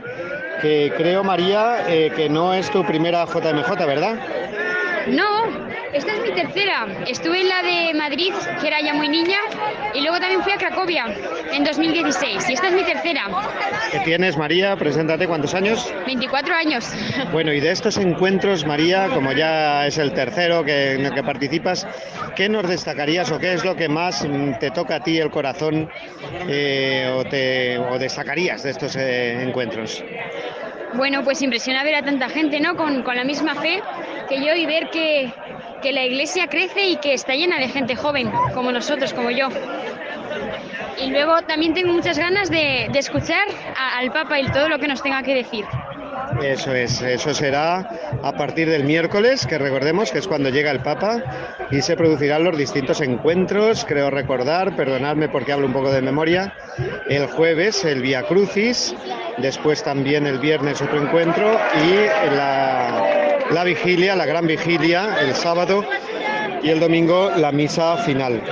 que 0.63 0.91
creo, 0.97 1.23
María, 1.23 1.85
eh, 1.87 2.11
que 2.17 2.31
no 2.31 2.55
es 2.55 2.71
tu 2.71 2.83
primera 2.83 3.27
JMJ, 3.27 3.85
¿verdad? 3.87 4.19
No, 5.09 5.43
esta 5.93 6.13
es 6.15 6.23
mi 6.23 6.31
tercera. 6.33 6.87
Estuve 7.07 7.41
en 7.41 7.49
la 7.49 7.63
de 7.63 7.95
Madrid, 7.95 8.33
que 8.61 8.67
era 8.67 8.81
ya 8.81 8.95
muy 8.95 9.09
niña, 9.09 9.39
y 9.95 10.01
luego 10.01 10.19
también 10.19 10.43
fui 10.43 10.53
a 10.53 10.57
Cracovia 10.57 11.07
en 11.53 11.65
2016. 11.65 12.49
Y 12.49 12.53
esta 12.53 12.69
es 12.69 12.75
mi 12.75 12.85
tercera. 12.85 13.23
¿Qué 13.91 13.99
tienes, 14.01 14.37
María? 14.37 14.77
Preséntate, 14.77 15.27
¿cuántos 15.27 15.55
años? 15.55 15.93
24 16.07 16.55
años. 16.55 16.93
Bueno, 17.33 17.53
y 17.53 17.61
de 17.61 17.71
estos 17.71 17.97
encuentros, 17.97 18.65
María, 18.65 19.09
como 19.09 19.33
ya 19.33 19.87
es 19.87 19.99
el 19.99 20.13
tercero 20.13 20.65
que, 20.65 20.93
en 20.93 21.07
el 21.07 21.15
que 21.15 21.23
participas, 21.23 21.87
¿qué 22.37 22.49
nos 22.49 22.69
destacarías 22.69 23.31
o 23.33 23.39
qué 23.39 23.55
es 23.55 23.65
lo 23.65 23.75
que 23.75 23.89
más 23.89 24.27
te 24.61 24.71
toca 24.71 24.97
a 24.97 25.01
ti 25.01 25.19
el 25.19 25.31
corazón 25.31 25.91
eh, 26.49 27.13
o, 27.17 27.25
te, 27.25 27.79
o 27.79 27.99
destacarías 27.99 28.63
de 28.63 28.71
estos 28.71 28.97
eh, 28.97 29.43
encuentros? 29.43 30.05
Bueno, 30.95 31.23
pues 31.23 31.41
impresiona 31.43 31.85
ver 31.85 31.95
a 31.97 32.03
tanta 32.03 32.29
gente, 32.29 32.61
¿no? 32.61 32.77
Con, 32.77 33.03
con 33.03 33.17
la 33.17 33.25
misma 33.25 33.55
fe 33.55 33.81
que 34.29 34.45
yo 34.45 34.55
y 34.55 34.67
ver 34.67 34.91
que, 34.91 35.33
que 35.81 35.93
la 35.93 36.05
iglesia 36.05 36.47
crece 36.49 36.89
y 36.89 36.97
que 36.97 37.15
está 37.15 37.35
llena 37.35 37.59
de 37.59 37.69
gente 37.69 37.97
joven, 37.97 38.31
como 38.55 38.73
nosotros, 38.73 39.13
como 39.13 39.31
yo. 39.31 39.49
Y 40.99 41.11
luego 41.11 41.43
también 41.43 41.75
tengo 41.75 41.93
muchas 41.93 42.19
ganas 42.19 42.51
de, 42.51 42.89
de 42.93 42.99
escuchar 42.99 43.47
al 43.97 44.13
Papa 44.13 44.39
y 44.39 44.47
todo 44.51 44.69
lo 44.69 44.79
que 44.79 44.89
nos 44.89 45.03
tenga 45.03 45.23
que 45.23 45.35
decir. 45.35 45.65
Eso 46.43 46.75
es, 46.75 47.01
eso 47.03 47.35
será 47.35 47.89
a 48.23 48.33
partir 48.33 48.69
del 48.69 48.85
miércoles, 48.85 49.47
que 49.47 49.59
recordemos 49.59 50.11
que 50.11 50.19
es 50.19 50.29
cuando 50.29 50.49
llega 50.49 50.71
el 50.71 50.81
Papa 50.81 51.23
y 51.71 51.83
se 51.83 51.97
producirán 51.97 52.45
los 52.45 52.57
distintos 52.57 53.01
encuentros, 53.01 53.85
creo 53.85 54.11
recordar, 54.11 54.77
perdonadme 54.77 55.29
porque 55.29 55.53
hablo 55.53 55.67
un 55.67 55.73
poco 55.73 55.91
de 55.91 56.03
memoria, 56.03 56.55
el 57.09 57.27
jueves 57.27 57.85
el 57.85 58.03
Via 58.03 58.23
Crucis, 58.23 58.95
después 59.39 59.83
también 59.83 60.27
el 60.27 60.39
viernes 60.39 60.81
otro 60.81 61.03
encuentro 61.03 61.59
y 61.85 62.35
la, 62.37 63.30
la 63.53 63.65
vigilia, 63.65 64.15
la 64.17 64.27
gran 64.27 64.47
vigilia, 64.47 65.19
el 65.21 65.35
sábado 65.35 65.85
y 66.63 66.71
el 66.71 66.81
domingo 66.81 67.31
la 67.37 67.53
misa 67.53 67.97
final. 67.99 68.43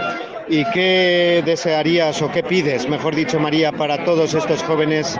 ¿Y 0.49 0.65
qué 0.71 1.43
desearías 1.45 2.23
o 2.23 2.31
qué 2.31 2.43
pides, 2.43 2.89
mejor 2.89 3.15
dicho, 3.15 3.39
María, 3.39 3.71
para 3.71 4.05
todos 4.05 4.33
estos 4.33 4.63
jóvenes 4.63 5.19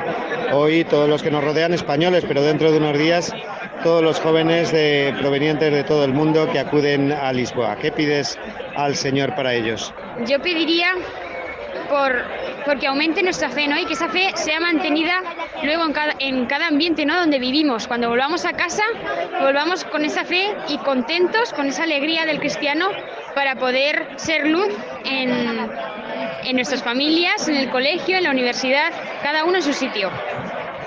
hoy, 0.53 0.85
todos 0.85 1.09
los 1.09 1.23
que 1.23 1.31
nos 1.31 1.45
rodean 1.45 1.75
españoles, 1.75 2.25
pero 2.27 2.43
dentro 2.43 2.73
de 2.73 2.79
unos 2.79 2.99
días, 2.99 3.35
todos 3.83 4.03
los 4.03 4.19
jóvenes 4.21 4.71
provenientes 5.19 5.71
de 5.71 5.85
todo 5.85 6.05
el 6.05 6.15
mundo 6.15 6.51
que 6.51 6.59
acuden 6.59 7.13
a 7.13 7.31
Lisboa? 7.33 7.77
¿Qué 7.77 7.93
pides 7.93 8.39
al 8.75 8.97
Señor 8.97 9.35
para 9.35 9.55
ellos? 9.55 9.93
Yo 10.27 10.41
pediría 10.41 10.95
por 11.89 12.25
porque 12.65 12.87
aumente 12.87 13.23
nuestra 13.23 13.49
fe, 13.49 13.67
¿no? 13.67 13.79
Y 13.79 13.87
que 13.87 13.95
esa 13.95 14.09
fe 14.09 14.31
sea 14.35 14.61
mantenida 14.61 15.23
luego 15.63 15.87
en 15.87 15.93
cada, 15.93 16.15
en 16.19 16.47
cada 16.47 16.67
ambiente, 16.67 17.07
¿no? 17.07 17.19
Donde 17.19 17.39
vivimos. 17.39 17.89
Cuando 17.89 18.09
volvamos 18.09 18.45
a 18.45 18.53
casa, 18.53 18.83
volvamos 19.41 19.85
con 19.85 20.05
esa 20.05 20.25
fe 20.25 20.55
y 20.69 20.79
contentos, 20.79 21.53
con 21.53 21.67
esa 21.67 21.85
alegría 21.85 22.27
del 22.27 22.41
cristiano 22.41 22.89
para 23.35 23.57
poder 23.57 24.09
ser 24.17 24.47
luz 24.47 24.69
en, 25.05 25.31
en 26.45 26.57
nuestras 26.57 26.83
familias, 26.83 27.49
en 27.49 27.57
el 27.57 27.71
colegio, 27.71 28.17
en 28.17 28.25
la 28.25 28.31
universidad, 28.31 28.93
cada 29.23 29.45
uno 29.45 29.57
en 29.57 29.63
su 29.63 29.73
sitio. 29.73 30.11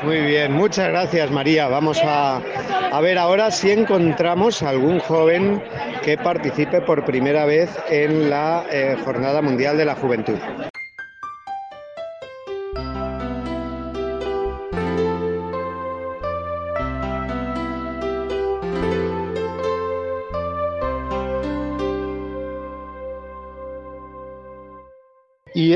Muy 0.03 0.19
bien, 0.21 0.53
muchas 0.53 0.87
gracias 0.87 1.29
María. 1.29 1.67
Vamos 1.67 1.99
a, 2.03 2.41
a, 2.91 3.01
ver 3.01 3.19
ahora 3.19 3.51
si 3.51 3.71
encontramos 3.71 4.63
algún 4.63 4.99
joven 4.99 5.63
que 6.03 6.17
participe 6.17 6.81
por 6.81 7.05
primera 7.05 7.45
vez 7.45 7.69
en 7.87 8.29
la 8.29 8.65
eh, 8.71 8.97
Jornada 9.03 9.43
Mundial 9.43 9.77
de 9.77 9.85
la 9.85 9.93
Juventud. 9.93 10.39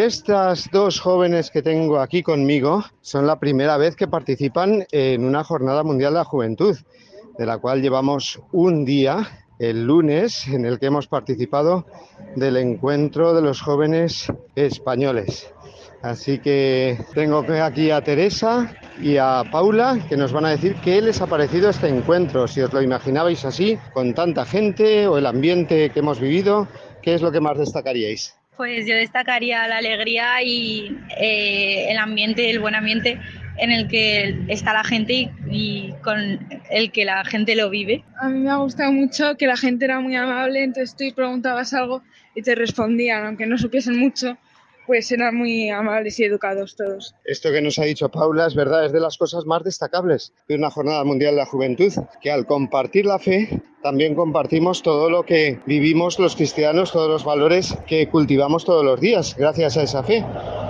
Estas 0.05 0.69
dos 0.71 0.99
jóvenes 0.99 1.49
que 1.49 1.63
tengo 1.63 1.99
aquí 1.99 2.21
conmigo 2.21 2.83
son 3.01 3.25
la 3.25 3.39
primera 3.39 3.75
vez 3.77 3.95
que 3.95 4.07
participan 4.07 4.85
en 4.91 5.25
una 5.25 5.43
Jornada 5.43 5.81
Mundial 5.81 6.13
de 6.13 6.19
la 6.19 6.25
Juventud, 6.25 6.77
de 7.39 7.45
la 7.45 7.57
cual 7.57 7.81
llevamos 7.81 8.39
un 8.51 8.85
día, 8.85 9.27
el 9.57 9.87
lunes, 9.87 10.47
en 10.47 10.65
el 10.65 10.77
que 10.77 10.85
hemos 10.85 11.07
participado 11.07 11.87
del 12.35 12.57
encuentro 12.57 13.33
de 13.33 13.41
los 13.41 13.61
jóvenes 13.61 14.31
españoles. 14.55 15.51
Así 16.03 16.37
que 16.37 16.99
tengo 17.15 17.43
aquí 17.63 17.89
a 17.89 18.03
Teresa 18.03 18.75
y 19.01 19.17
a 19.17 19.43
Paula 19.51 20.05
que 20.07 20.17
nos 20.17 20.31
van 20.31 20.45
a 20.45 20.49
decir 20.51 20.75
qué 20.83 21.01
les 21.01 21.19
ha 21.19 21.25
parecido 21.25 21.71
este 21.71 21.87
encuentro, 21.87 22.47
si 22.47 22.61
os 22.61 22.71
lo 22.71 22.83
imaginabais 22.83 23.43
así, 23.43 23.79
con 23.91 24.13
tanta 24.13 24.45
gente 24.45 25.07
o 25.07 25.17
el 25.17 25.25
ambiente 25.25 25.89
que 25.89 25.99
hemos 25.99 26.19
vivido, 26.19 26.67
¿qué 27.01 27.15
es 27.15 27.23
lo 27.23 27.31
que 27.31 27.41
más 27.41 27.57
destacaríais? 27.57 28.35
Pues 28.57 28.87
yo 28.87 28.95
destacaría 28.95 29.67
la 29.67 29.77
alegría 29.77 30.41
y 30.43 30.97
eh, 31.17 31.87
el 31.89 31.97
ambiente, 31.97 32.49
el 32.49 32.59
buen 32.59 32.75
ambiente 32.75 33.19
en 33.57 33.71
el 33.71 33.87
que 33.87 34.37
está 34.47 34.73
la 34.73 34.83
gente 34.83 35.13
y, 35.13 35.31
y, 35.49 35.93
con 36.03 36.39
el 36.69 36.91
que 36.91 37.05
la 37.05 37.23
gente 37.25 37.55
lo 37.55 37.69
vive. 37.69 38.03
A 38.19 38.27
mí 38.27 38.39
me 38.39 38.49
ha 38.49 38.57
gustado 38.57 38.91
mucho 38.91 39.35
que 39.37 39.47
la 39.47 39.57
gente 39.57 39.85
era 39.85 39.99
muy 39.99 40.15
amable, 40.15 40.63
entonces 40.63 40.95
tú 40.95 41.05
preguntabas 41.15 41.73
algo 41.73 42.03
y 42.35 42.41
te 42.41 42.55
respondían, 42.55 43.25
aunque 43.25 43.45
no 43.45 43.57
supiesen 43.57 43.97
mucho, 43.97 44.37
pues 44.85 45.11
eran 45.11 45.35
muy 45.35 45.69
amables 45.69 46.19
y 46.19 46.23
educados 46.23 46.75
todos. 46.75 47.15
Esto 47.23 47.51
que 47.51 47.61
nos 47.61 47.79
ha 47.79 47.83
dicho 47.83 48.09
Paula 48.09 48.47
es 48.47 48.55
verdad, 48.55 48.85
es 48.85 48.91
de 48.91 48.99
las 48.99 49.17
cosas 49.17 49.45
más 49.45 49.63
destacables 49.63 50.33
de 50.47 50.55
una 50.55 50.69
Jornada 50.69 51.03
Mundial 51.03 51.35
de 51.35 51.41
la 51.41 51.45
Juventud, 51.45 51.93
que 52.21 52.31
al 52.31 52.45
compartir 52.45 53.05
la 53.05 53.19
fe 53.19 53.61
también 53.83 54.15
compartimos 54.15 54.81
todo 54.81 55.09
lo 55.09 55.23
que 55.23 55.59
vivimos 55.65 56.17
los 56.19 56.35
cristianos, 56.35 56.91
todos 56.91 57.09
los 57.09 57.23
valores 57.23 57.77
que 57.87 58.09
cultivamos 58.09 58.65
todos 58.65 58.83
los 58.83 58.99
días 58.99 59.35
gracias 59.37 59.77
a 59.77 59.83
esa 59.83 60.03
fe. 60.03 60.25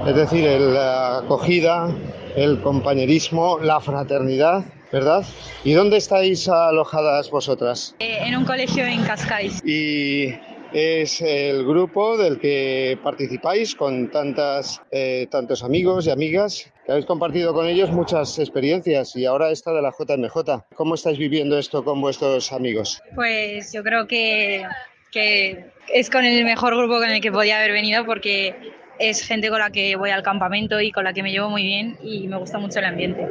Es 0.06 0.16
decir, 0.16 0.46
la 0.46 1.20
acogida, 1.20 1.90
el 2.36 2.62
compañerismo, 2.62 3.60
la 3.60 3.80
fraternidad, 3.80 4.66
¿verdad? 4.92 5.26
¿Y 5.64 5.74
dónde 5.74 5.98
estáis 5.98 6.48
alojadas 6.48 7.30
vosotras? 7.30 7.96
Eh, 8.00 8.20
en 8.22 8.36
un 8.36 8.46
colegio 8.46 8.86
en 8.86 9.04
Cascais. 9.04 9.62
Y 9.66 10.36
es 10.76 11.22
el 11.22 11.66
grupo 11.66 12.18
del 12.18 12.38
que 12.38 13.00
participáis 13.02 13.76
con 13.76 14.12
tantas, 14.12 14.82
eh, 14.92 15.26
tantos 15.32 15.64
amigos 15.64 16.06
y 16.06 16.12
amigas 16.12 16.70
que 16.86 16.92
habéis 16.92 17.06
compartido 17.06 17.54
con 17.54 17.66
ellos 17.66 17.92
muchas 17.92 18.38
experiencias 18.40 19.16
y 19.16 19.24
ahora 19.24 19.52
esta 19.52 19.72
de 19.72 19.82
la 19.82 19.94
JMJ. 19.98 20.66
¿Cómo 20.76 20.96
estáis 20.96 21.18
viviendo 21.18 21.58
esto 21.58 21.82
con 21.86 22.02
vuestros 22.02 22.52
amigos? 22.52 23.02
Pues 23.16 23.72
yo 23.72 23.84
creo 23.84 24.06
que, 24.06 24.66
que 25.14 25.68
es 25.94 26.10
con 26.10 26.26
el 26.26 26.44
mejor 26.44 26.76
grupo 26.76 27.00
con 27.00 27.10
el 27.10 27.22
que 27.22 27.32
podía 27.32 27.58
haber 27.60 27.72
venido 27.72 28.06
porque 28.06 28.54
es 29.00 29.26
gente 29.26 29.50
con 29.50 29.60
la 29.60 29.70
que 29.70 29.96
voy 29.96 30.10
al 30.10 30.24
campamento 30.24 30.82
y 30.82 30.92
con 30.92 31.06
la 31.06 31.14
que 31.14 31.24
me 31.24 31.32
llevo 31.32 31.50
muy 31.50 31.64
bien 31.64 31.98
y 32.04 32.28
me 32.28 32.36
gusta 32.38 32.58
mucho 32.58 32.80
el 32.80 32.86
ambiente. 32.86 33.30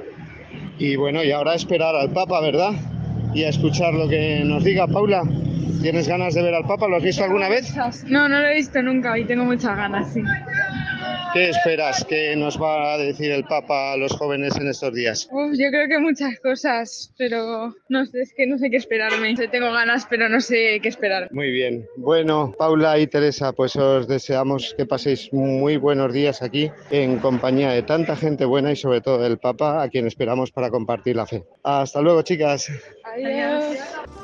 Y 0.78 0.96
bueno, 0.96 1.22
y 1.22 1.30
ahora 1.30 1.54
esperar 1.54 1.94
al 1.94 2.10
Papa, 2.10 2.40
¿verdad? 2.40 2.72
Y 3.34 3.44
a 3.44 3.48
escuchar 3.48 3.92
lo 3.94 4.08
que 4.08 4.42
nos 4.44 4.62
diga 4.62 4.86
Paula. 4.86 5.22
¿Tienes 5.82 6.08
ganas 6.08 6.34
de 6.34 6.42
ver 6.42 6.54
al 6.54 6.64
Papa? 6.64 6.88
¿Lo 6.88 6.96
has 6.96 7.02
visto 7.02 7.24
alguna 7.24 7.48
vez? 7.48 7.74
No, 8.06 8.28
no 8.28 8.40
lo 8.40 8.48
he 8.48 8.54
visto 8.54 8.80
nunca 8.80 9.18
y 9.18 9.24
tengo 9.24 9.44
muchas 9.44 9.76
ganas, 9.76 10.14
sí. 10.14 10.22
¿Qué 11.34 11.50
esperas 11.50 12.04
que 12.04 12.36
nos 12.36 12.62
va 12.62 12.94
a 12.94 12.96
decir 12.96 13.32
el 13.32 13.42
Papa 13.42 13.92
a 13.92 13.96
los 13.96 14.12
jóvenes 14.12 14.56
en 14.56 14.68
estos 14.68 14.94
días? 14.94 15.28
Uf, 15.32 15.58
yo 15.58 15.68
creo 15.70 15.88
que 15.88 15.98
muchas 15.98 16.38
cosas, 16.38 17.12
pero 17.18 17.74
no 17.88 18.06
sé, 18.06 18.22
es 18.22 18.32
que 18.34 18.46
no 18.46 18.56
sé 18.56 18.70
qué 18.70 18.76
esperarme. 18.76 19.34
Tengo 19.48 19.72
ganas, 19.72 20.06
pero 20.08 20.28
no 20.28 20.40
sé 20.40 20.78
qué 20.80 20.88
esperar. 20.88 21.28
Muy 21.32 21.50
bien. 21.50 21.86
Bueno, 21.96 22.54
Paula 22.56 23.00
y 23.00 23.08
Teresa, 23.08 23.52
pues 23.52 23.74
os 23.74 24.06
deseamos 24.06 24.74
que 24.76 24.86
paséis 24.86 25.32
muy 25.32 25.76
buenos 25.76 26.12
días 26.12 26.40
aquí 26.40 26.70
en 26.92 27.18
compañía 27.18 27.70
de 27.72 27.82
tanta 27.82 28.14
gente 28.14 28.44
buena 28.44 28.70
y 28.70 28.76
sobre 28.76 29.00
todo 29.00 29.18
del 29.18 29.38
Papa, 29.38 29.82
a 29.82 29.88
quien 29.88 30.06
esperamos 30.06 30.52
para 30.52 30.70
compartir 30.70 31.16
la 31.16 31.26
fe. 31.26 31.42
Hasta 31.64 32.00
luego, 32.00 32.22
chicas. 32.22 32.70
Adiós. 33.14 33.78
Todos 34.08 34.23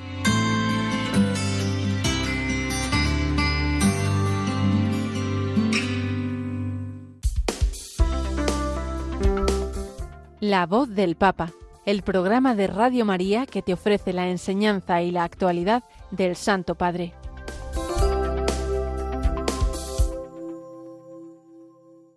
La 10.41 10.65
voz 10.65 10.89
del 10.89 11.17
Papa, 11.17 11.51
el 11.85 12.01
programa 12.01 12.55
de 12.55 12.65
Radio 12.65 13.05
María 13.05 13.45
que 13.45 13.61
te 13.61 13.73
ofrece 13.73 14.11
la 14.11 14.27
enseñanza 14.27 15.03
y 15.03 15.11
la 15.11 15.23
actualidad 15.23 15.83
del 16.09 16.35
Santo 16.35 16.73
Padre. 16.73 17.13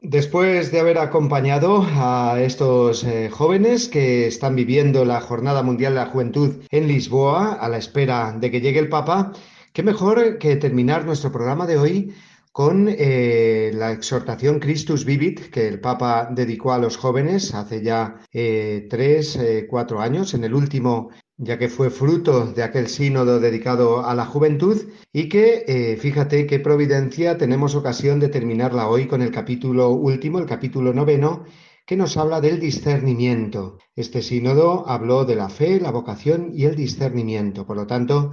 Después 0.01 0.73
de 0.73 0.81
haber 0.81 0.97
acompañado 0.97 1.87
a 1.87 2.41
estos 2.41 3.05
eh, 3.05 3.29
jóvenes 3.29 3.89
que 3.89 4.27
están 4.27 4.57
viviendo 4.57 5.05
la 5.05 5.21
Jornada 5.21 5.63
Mundial 5.63 5.93
de 5.93 6.01
la 6.01 6.07
Juventud 6.07 6.63
en 6.71 6.89
Lisboa 6.89 7.53
a 7.53 7.69
la 7.69 7.77
espera 7.77 8.33
de 8.33 8.51
que 8.51 8.63
llegue 8.63 8.81
el 8.81 8.89
Papa, 8.89 9.33
qué 9.75 9.83
mejor 9.83 10.39
que 10.39 10.57
terminar 10.57 11.05
nuestro 11.05 11.31
programa 11.31 11.67
de 11.67 11.77
hoy 11.77 12.15
con 12.55 12.87
eh, 12.89 13.73
la 13.75 13.91
exhortación 13.91 14.61
Christus 14.61 15.05
Vivit 15.05 15.51
que 15.51 15.67
el 15.67 15.81
Papa 15.81 16.29
dedicó 16.31 16.73
a 16.73 16.79
los 16.79 16.97
jóvenes 16.97 17.53
hace 17.53 17.83
ya 17.83 18.21
eh, 18.33 18.87
tres, 18.89 19.35
eh, 19.35 19.67
cuatro 19.69 20.01
años, 20.01 20.35
en 20.35 20.45
el 20.45 20.55
último, 20.55 21.11
ya 21.37 21.59
que 21.59 21.69
fue 21.69 21.91
fruto 21.91 22.47
de 22.47 22.63
aquel 22.63 22.87
sínodo 22.87 23.41
dedicado 23.41 24.07
a 24.07 24.15
la 24.15 24.25
juventud, 24.25 24.81
y 25.13 25.29
que, 25.29 25.99
fíjate 26.01 26.47
qué 26.47 26.61
providencia, 26.61 27.37
tenemos 27.37 27.75
ocasión 27.75 28.21
de 28.21 28.29
terminarla 28.29 28.87
hoy 28.89 29.09
con 29.09 29.21
el 29.21 29.33
capítulo 29.33 29.91
último, 29.91 30.39
el 30.39 30.47
capítulo 30.47 30.93
noveno, 30.93 31.43
que 31.85 31.97
nos 31.97 32.17
habla 32.17 32.41
del 32.41 32.61
discernimiento. 32.61 33.79
Este 33.97 34.23
sínodo 34.23 34.89
habló 34.89 35.25
de 35.25 35.35
la 35.35 35.49
fe, 35.49 35.81
la 35.81 35.91
vocación 35.91 36.53
y 36.55 36.67
el 36.67 36.77
discernimiento. 36.77 37.67
Por 37.67 37.75
lo 37.75 37.89
tanto, 37.89 38.31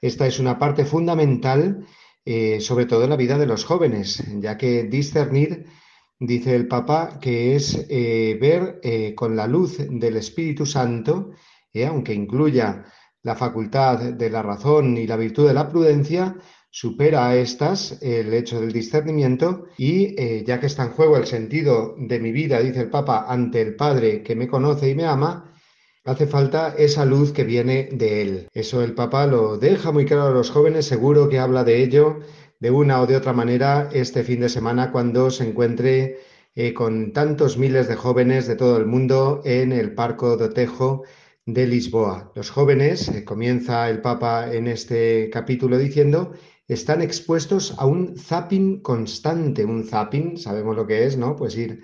esta 0.00 0.26
es 0.26 0.38
una 0.38 0.58
parte 0.58 0.86
fundamental 0.86 1.84
eh, 2.30 2.60
sobre 2.60 2.84
todo 2.84 3.04
en 3.04 3.08
la 3.08 3.16
vida 3.16 3.38
de 3.38 3.46
los 3.46 3.64
jóvenes, 3.64 4.22
ya 4.38 4.58
que 4.58 4.82
discernir, 4.82 5.64
dice 6.20 6.54
el 6.54 6.68
Papa, 6.68 7.18
que 7.18 7.56
es 7.56 7.86
eh, 7.88 8.36
ver 8.38 8.80
eh, 8.82 9.14
con 9.14 9.34
la 9.34 9.46
luz 9.46 9.78
del 9.78 10.18
Espíritu 10.18 10.66
Santo, 10.66 11.30
aunque 11.88 12.12
incluya 12.12 12.84
la 13.22 13.34
facultad 13.34 14.12
de 14.12 14.28
la 14.28 14.42
razón 14.42 14.98
y 14.98 15.06
la 15.06 15.16
virtud 15.16 15.46
de 15.48 15.54
la 15.54 15.70
prudencia, 15.70 16.36
supera 16.68 17.28
a 17.28 17.36
estas 17.36 17.96
el 18.02 18.34
hecho 18.34 18.60
del 18.60 18.72
discernimiento 18.72 19.64
y 19.78 20.44
ya 20.44 20.60
que 20.60 20.66
está 20.66 20.82
en 20.82 20.90
juego 20.90 21.16
el 21.16 21.24
sentido 21.24 21.94
de 21.96 22.20
mi 22.20 22.30
vida, 22.30 22.60
dice 22.60 22.80
el 22.80 22.90
Papa, 22.90 23.24
ante 23.26 23.62
el 23.62 23.74
Padre 23.74 24.22
que 24.22 24.36
me 24.36 24.48
conoce 24.48 24.90
y 24.90 24.94
me 24.94 25.06
ama, 25.06 25.54
Hace 26.08 26.26
falta 26.26 26.74
esa 26.78 27.04
luz 27.04 27.32
que 27.32 27.44
viene 27.44 27.90
de 27.92 28.22
Él. 28.22 28.48
Eso 28.54 28.82
el 28.82 28.94
Papa 28.94 29.26
lo 29.26 29.58
deja 29.58 29.92
muy 29.92 30.06
claro 30.06 30.28
a 30.28 30.30
los 30.30 30.48
jóvenes, 30.48 30.86
seguro 30.86 31.28
que 31.28 31.38
habla 31.38 31.64
de 31.64 31.82
ello 31.82 32.20
de 32.60 32.70
una 32.70 33.02
o 33.02 33.06
de 33.06 33.14
otra 33.14 33.34
manera 33.34 33.90
este 33.92 34.24
fin 34.24 34.40
de 34.40 34.48
semana 34.48 34.90
cuando 34.90 35.30
se 35.30 35.46
encuentre 35.46 36.20
eh, 36.54 36.72
con 36.72 37.12
tantos 37.12 37.58
miles 37.58 37.88
de 37.88 37.96
jóvenes 37.96 38.46
de 38.46 38.56
todo 38.56 38.78
el 38.78 38.86
mundo 38.86 39.42
en 39.44 39.70
el 39.70 39.94
Parco 39.94 40.38
do 40.38 40.48
Tejo 40.48 41.02
de 41.44 41.66
Lisboa. 41.66 42.32
Los 42.34 42.48
jóvenes, 42.48 43.08
eh, 43.08 43.26
comienza 43.26 43.90
el 43.90 44.00
Papa 44.00 44.50
en 44.50 44.66
este 44.66 45.28
capítulo 45.28 45.76
diciendo, 45.76 46.32
están 46.68 47.02
expuestos 47.02 47.74
a 47.76 47.84
un 47.84 48.16
zapping 48.16 48.80
constante. 48.80 49.62
Un 49.66 49.84
zapping, 49.84 50.38
sabemos 50.38 50.74
lo 50.74 50.86
que 50.86 51.04
es, 51.04 51.18
¿no? 51.18 51.36
Pues 51.36 51.54
ir 51.54 51.82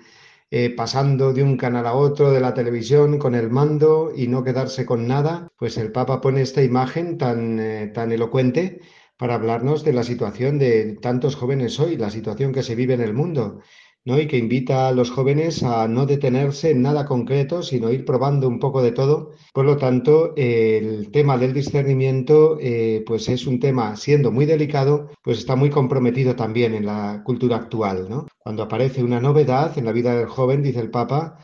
eh, 0.51 0.69
pasando 0.75 1.33
de 1.33 1.43
un 1.43 1.57
canal 1.57 1.85
a 1.87 1.93
otro 1.93 2.31
de 2.31 2.39
la 2.39 2.53
televisión 2.53 3.17
con 3.19 3.35
el 3.35 3.49
mando 3.49 4.11
y 4.15 4.27
no 4.27 4.43
quedarse 4.43 4.85
con 4.85 5.07
nada, 5.07 5.47
pues 5.57 5.77
el 5.77 5.91
Papa 5.91 6.21
pone 6.21 6.41
esta 6.41 6.63
imagen 6.63 7.17
tan, 7.17 7.59
eh, 7.59 7.91
tan 7.93 8.11
elocuente 8.11 8.81
para 9.17 9.35
hablarnos 9.35 9.83
de 9.83 9.93
la 9.93 10.03
situación 10.03 10.59
de 10.59 10.97
tantos 11.01 11.35
jóvenes 11.35 11.79
hoy, 11.79 11.97
la 11.97 12.09
situación 12.09 12.51
que 12.53 12.63
se 12.63 12.75
vive 12.75 12.93
en 12.93 13.01
el 13.01 13.13
mundo. 13.13 13.61
¿No? 14.05 14.19
y 14.19 14.27
que 14.27 14.37
invita 14.37 14.87
a 14.87 14.91
los 14.91 15.11
jóvenes 15.11 15.63
a 15.63 15.87
no 15.87 16.05
detenerse 16.05 16.69
en 16.69 16.83
nada 16.83 17.05
concreto, 17.05 17.63
sino 17.63 17.91
ir 17.91 18.05
probando 18.05 18.47
un 18.47 18.59
poco 18.59 18.81
de 18.81 18.91
todo. 18.91 19.31
Por 19.53 19.65
lo 19.65 19.77
tanto, 19.77 20.33
el 20.37 21.11
tema 21.11 21.37
del 21.37 21.53
discernimiento, 21.53 22.57
eh, 22.61 23.03
pues 23.05 23.27
es 23.29 23.47
un 23.47 23.59
tema, 23.59 23.95
siendo 23.95 24.31
muy 24.31 24.45
delicado, 24.45 25.09
pues 25.23 25.39
está 25.39 25.55
muy 25.55 25.69
comprometido 25.69 26.35
también 26.35 26.75
en 26.75 26.85
la 26.85 27.23
cultura 27.25 27.57
actual. 27.57 28.07
¿no? 28.09 28.27
Cuando 28.37 28.63
aparece 28.63 29.03
una 29.03 29.19
novedad 29.19 29.77
en 29.77 29.85
la 29.85 29.91
vida 29.91 30.15
del 30.15 30.27
joven, 30.27 30.61
dice 30.61 30.79
el 30.79 30.91
Papa, 30.91 31.37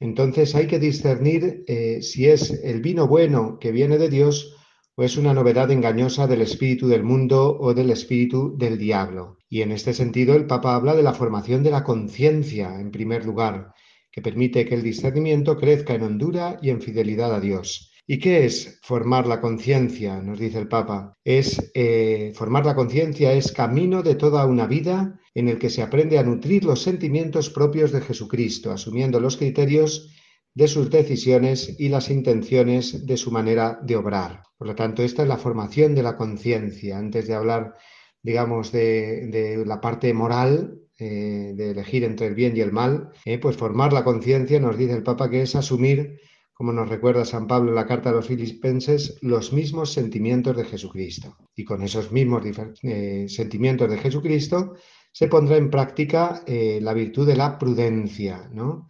entonces 0.00 0.54
hay 0.54 0.66
que 0.66 0.78
discernir 0.78 1.64
eh, 1.66 2.02
si 2.02 2.26
es 2.28 2.50
el 2.64 2.80
vino 2.80 3.06
bueno 3.06 3.58
que 3.58 3.72
viene 3.72 3.98
de 3.98 4.08
Dios 4.08 4.55
o 4.96 5.02
es 5.02 5.18
una 5.18 5.34
novedad 5.34 5.70
engañosa 5.70 6.26
del 6.26 6.40
espíritu 6.40 6.88
del 6.88 7.04
mundo 7.04 7.58
o 7.60 7.74
del 7.74 7.90
espíritu 7.90 8.56
del 8.56 8.78
diablo. 8.78 9.36
Y 9.48 9.60
en 9.60 9.70
este 9.70 9.92
sentido 9.92 10.34
el 10.34 10.46
Papa 10.46 10.74
habla 10.74 10.94
de 10.94 11.02
la 11.02 11.12
formación 11.12 11.62
de 11.62 11.70
la 11.70 11.84
conciencia, 11.84 12.80
en 12.80 12.90
primer 12.90 13.26
lugar, 13.26 13.74
que 14.10 14.22
permite 14.22 14.64
que 14.64 14.74
el 14.74 14.82
discernimiento 14.82 15.58
crezca 15.58 15.94
en 15.94 16.02
hondura 16.02 16.58
y 16.62 16.70
en 16.70 16.80
fidelidad 16.80 17.34
a 17.34 17.40
Dios. 17.40 17.92
¿Y 18.06 18.18
qué 18.18 18.46
es 18.46 18.78
formar 18.82 19.26
la 19.26 19.40
conciencia? 19.40 20.22
Nos 20.22 20.38
dice 20.38 20.58
el 20.58 20.68
Papa. 20.68 21.18
Es 21.24 21.72
eh, 21.74 22.32
formar 22.34 22.64
la 22.64 22.74
conciencia 22.74 23.32
es 23.32 23.52
camino 23.52 24.02
de 24.02 24.14
toda 24.14 24.46
una 24.46 24.66
vida 24.66 25.20
en 25.34 25.48
el 25.48 25.58
que 25.58 25.68
se 25.68 25.82
aprende 25.82 26.18
a 26.18 26.22
nutrir 26.22 26.64
los 26.64 26.80
sentimientos 26.80 27.50
propios 27.50 27.92
de 27.92 28.00
Jesucristo, 28.00 28.72
asumiendo 28.72 29.20
los 29.20 29.36
criterios 29.36 30.15
de 30.56 30.68
sus 30.68 30.90
decisiones 30.90 31.76
y 31.78 31.90
las 31.90 32.08
intenciones 32.08 33.06
de 33.06 33.18
su 33.18 33.30
manera 33.30 33.78
de 33.82 33.94
obrar. 33.94 34.42
Por 34.56 34.68
lo 34.68 34.74
tanto, 34.74 35.02
esta 35.02 35.22
es 35.22 35.28
la 35.28 35.36
formación 35.36 35.94
de 35.94 36.02
la 36.02 36.16
conciencia. 36.16 36.96
Antes 36.96 37.28
de 37.28 37.34
hablar, 37.34 37.74
digamos, 38.22 38.72
de, 38.72 39.62
la 39.66 39.82
parte 39.82 40.14
moral, 40.14 40.80
eh, 40.98 41.52
de 41.54 41.72
elegir 41.72 42.04
entre 42.04 42.28
el 42.28 42.34
bien 42.34 42.56
y 42.56 42.60
el 42.60 42.72
mal, 42.72 43.10
eh, 43.26 43.36
pues 43.36 43.58
formar 43.58 43.92
la 43.92 44.02
conciencia, 44.02 44.58
nos 44.58 44.78
dice 44.78 44.94
el 44.94 45.02
Papa, 45.02 45.28
que 45.28 45.42
es 45.42 45.54
asumir, 45.54 46.20
como 46.54 46.72
nos 46.72 46.88
recuerda 46.88 47.26
San 47.26 47.46
Pablo 47.46 47.68
en 47.68 47.74
la 47.74 47.86
carta 47.86 48.08
a 48.08 48.14
los 48.14 48.26
filipenses, 48.26 49.18
los 49.20 49.52
mismos 49.52 49.92
sentimientos 49.92 50.56
de 50.56 50.64
Jesucristo. 50.64 51.36
Y 51.54 51.66
con 51.66 51.82
esos 51.82 52.12
mismos 52.12 52.42
eh, 52.82 53.26
sentimientos 53.28 53.90
de 53.90 53.98
Jesucristo 53.98 54.72
se 55.12 55.28
pondrá 55.28 55.58
en 55.58 55.68
práctica 55.68 56.42
la 56.46 56.92
virtud 56.94 57.26
de 57.26 57.36
la 57.36 57.58
prudencia, 57.58 58.50
¿no? 58.52 58.88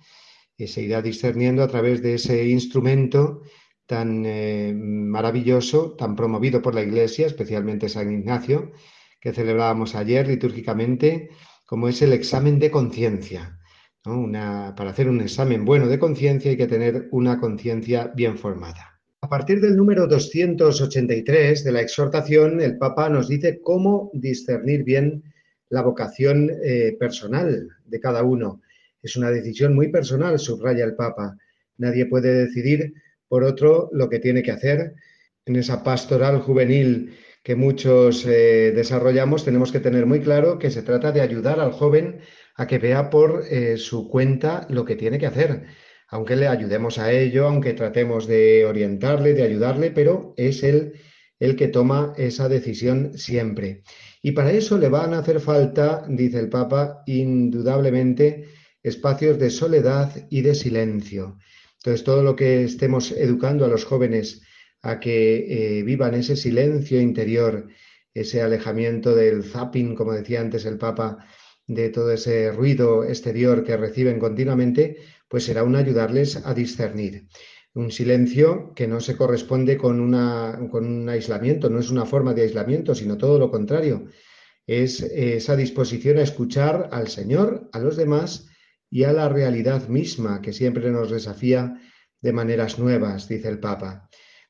Se 0.59 0.83
irá 0.83 1.03
discerniendo 1.03 1.63
a 1.63 1.69
través 1.69 2.03
de 2.03 2.15
ese 2.15 2.49
instrumento 2.49 3.43
tan 3.87 4.25
eh, 4.27 4.73
maravilloso, 4.75 5.95
tan 5.97 6.17
promovido 6.17 6.63
por 6.63 6.75
la 6.75 6.83
Iglesia, 6.83 7.27
especialmente 7.27 7.89
San 7.89 8.11
Ignacio, 8.11 8.73
que 9.21 9.33
celebrábamos 9.33 9.95
ayer 9.95 10.27
litúrgicamente, 10.27 11.31
como 11.67 11.89
es 11.89 12.03
el 12.03 12.13
examen 12.13 12.59
de 12.59 12.71
conciencia. 12.71 13.59
para 14.03 14.91
hacer 14.91 15.09
un 15.09 15.21
examen 15.21 15.65
bueno 15.65 15.89
de 15.89 15.99
conciencia 15.99 16.51
hay 16.51 16.57
que 16.57 16.67
tener 16.67 17.09
una 17.11 17.39
conciencia 17.39 18.13
bien 18.15 18.39
formada. 18.39 19.01
A 19.21 19.29
partir 19.29 19.61
del 19.61 19.77
número 19.77 20.07
283 20.07 21.65
de 21.65 21.73
la 21.73 21.81
exhortación, 21.81 22.61
el 22.61 22.79
Papa 22.79 23.09
nos 23.09 23.29
dice 23.29 23.61
cómo 23.63 24.11
discernir 24.15 24.85
bien 24.85 25.23
la 25.69 25.83
vocación 25.83 26.51
eh, 26.63 26.97
personal 26.99 27.69
de 27.85 28.01
cada 28.01 28.23
uno 28.23 28.61
es 29.07 29.17
una 29.17 29.31
decisión 29.31 29.75
muy 29.75 29.89
personal, 29.89 30.39
subraya 30.39 30.85
el 30.85 30.95
Papa. 30.95 31.37
Nadie 31.79 32.07
puede 32.07 32.33
decidir 32.35 32.93
por 33.29 33.45
otro 33.45 33.89
lo 33.93 34.09
que 34.09 34.19
tiene 34.19 34.43
que 34.43 34.53
hacer. 34.53 34.95
En 35.45 35.57
esa 35.57 35.83
pastoral 35.83 36.41
juvenil 36.41 37.17
que 37.45 37.55
muchos 37.55 38.27
eh, 38.27 38.73
desarrollamos, 38.75 39.45
tenemos 39.45 39.71
que 39.71 39.79
tener 39.79 40.07
muy 40.07 40.21
claro 40.21 40.59
que 40.59 40.73
se 40.73 40.83
trata 40.83 41.13
de 41.13 41.21
ayudar 41.21 41.61
al 41.61 41.71
joven 41.71 42.19
a 42.57 42.67
que 42.67 42.79
vea 42.79 43.09
por 43.09 43.45
eh, 43.49 43.77
su 43.77 44.09
cuenta 44.09 44.67
lo 44.69 44.85
que 44.85 44.97
tiene 44.97 45.19
que 45.19 45.27
hacer, 45.27 45.67
aunque 46.09 46.35
le 46.35 46.49
ayudemos 46.49 46.99
a 46.99 47.13
ello, 47.13 47.47
aunque 47.47 47.75
tratemos 47.75 48.27
de 48.27 48.67
orientarle, 48.67 49.35
de 49.35 49.45
ayudarle, 49.45 49.93
pero 49.93 50.35
es 50.37 50.65
él 50.65 50.95
el 51.39 51.55
que 51.55 51.69
toma 51.69 52.15
esa 52.17 52.49
decisión 52.49 53.17
siempre. 53.17 53.83
Y 54.23 54.33
para 54.33 54.51
eso 54.51 54.79
le 54.79 54.89
van 54.89 55.15
a 55.15 55.21
hacer 55.21 55.39
falta, 55.39 56.05
dice 56.09 56.41
el 56.41 56.49
Papa, 56.49 57.05
indudablemente, 57.07 58.49
espacios 58.87 59.37
de 59.41 59.51
soledad 59.51 60.29
y 60.31 60.43
de 60.43 60.55
silencio. 60.55 61.39
Entonces, 61.79 62.05
todo 62.05 62.23
lo 62.23 62.37
que 62.37 62.63
estemos 62.63 63.11
educando 63.11 63.65
a 63.65 63.69
los 63.69 63.85
jóvenes 63.85 64.43
a 64.81 65.01
que 65.01 65.79
eh, 65.79 65.83
vivan 65.83 66.15
ese 66.15 66.37
silencio 66.37 67.01
interior, 67.01 67.67
ese 68.15 68.43
alejamiento 68.43 69.15
del 69.17 69.43
zapping, 69.43 69.97
como 69.97 70.13
decía 70.13 70.41
antes 70.41 70.65
el 70.67 70.79
Papa, 70.79 71.27
de 71.67 71.89
todo 71.89 72.13
ese 72.13 72.53
ruido 72.53 73.03
exterior 73.03 73.65
que 73.65 73.77
reciben 73.77 74.21
continuamente, 74.21 74.99
pues 75.29 75.45
será 75.45 75.65
un 75.65 75.75
ayudarles 75.75 76.37
a 76.47 76.55
discernir. 76.55 77.27
Un 77.75 77.91
silencio 77.91 78.73
que 78.77 78.87
no 78.87 79.01
se 79.01 79.17
corresponde 79.17 79.77
con, 79.77 79.99
una, 79.99 80.61
con 80.71 80.87
un 80.87 81.09
aislamiento, 81.09 81.69
no 81.69 81.81
es 81.81 81.91
una 81.91 82.07
forma 82.07 82.35
de 82.35 82.43
aislamiento, 82.43 82.95
sino 82.95 83.19
todo 83.19 83.41
lo 83.41 83.51
contrario. 83.51 84.07
Es 84.65 85.01
esa 85.01 85.57
disposición 85.57 86.19
a 86.19 86.23
escuchar 86.23 86.89
al 86.93 87.09
Señor, 87.09 87.69
a 87.73 87.81
los 87.81 87.97
demás 87.97 88.49
y 88.91 89.05
a 89.05 89.13
la 89.13 89.29
realidad 89.29 89.89
misma 89.89 90.41
que 90.41 90.53
siempre 90.53 90.91
nos 90.91 91.11
desafía 91.11 91.81
de 92.21 92.33
maneras 92.33 92.79
nuevas, 92.79 93.29
dice 93.29 93.49
el 93.49 93.61
Papa. 93.61 94.09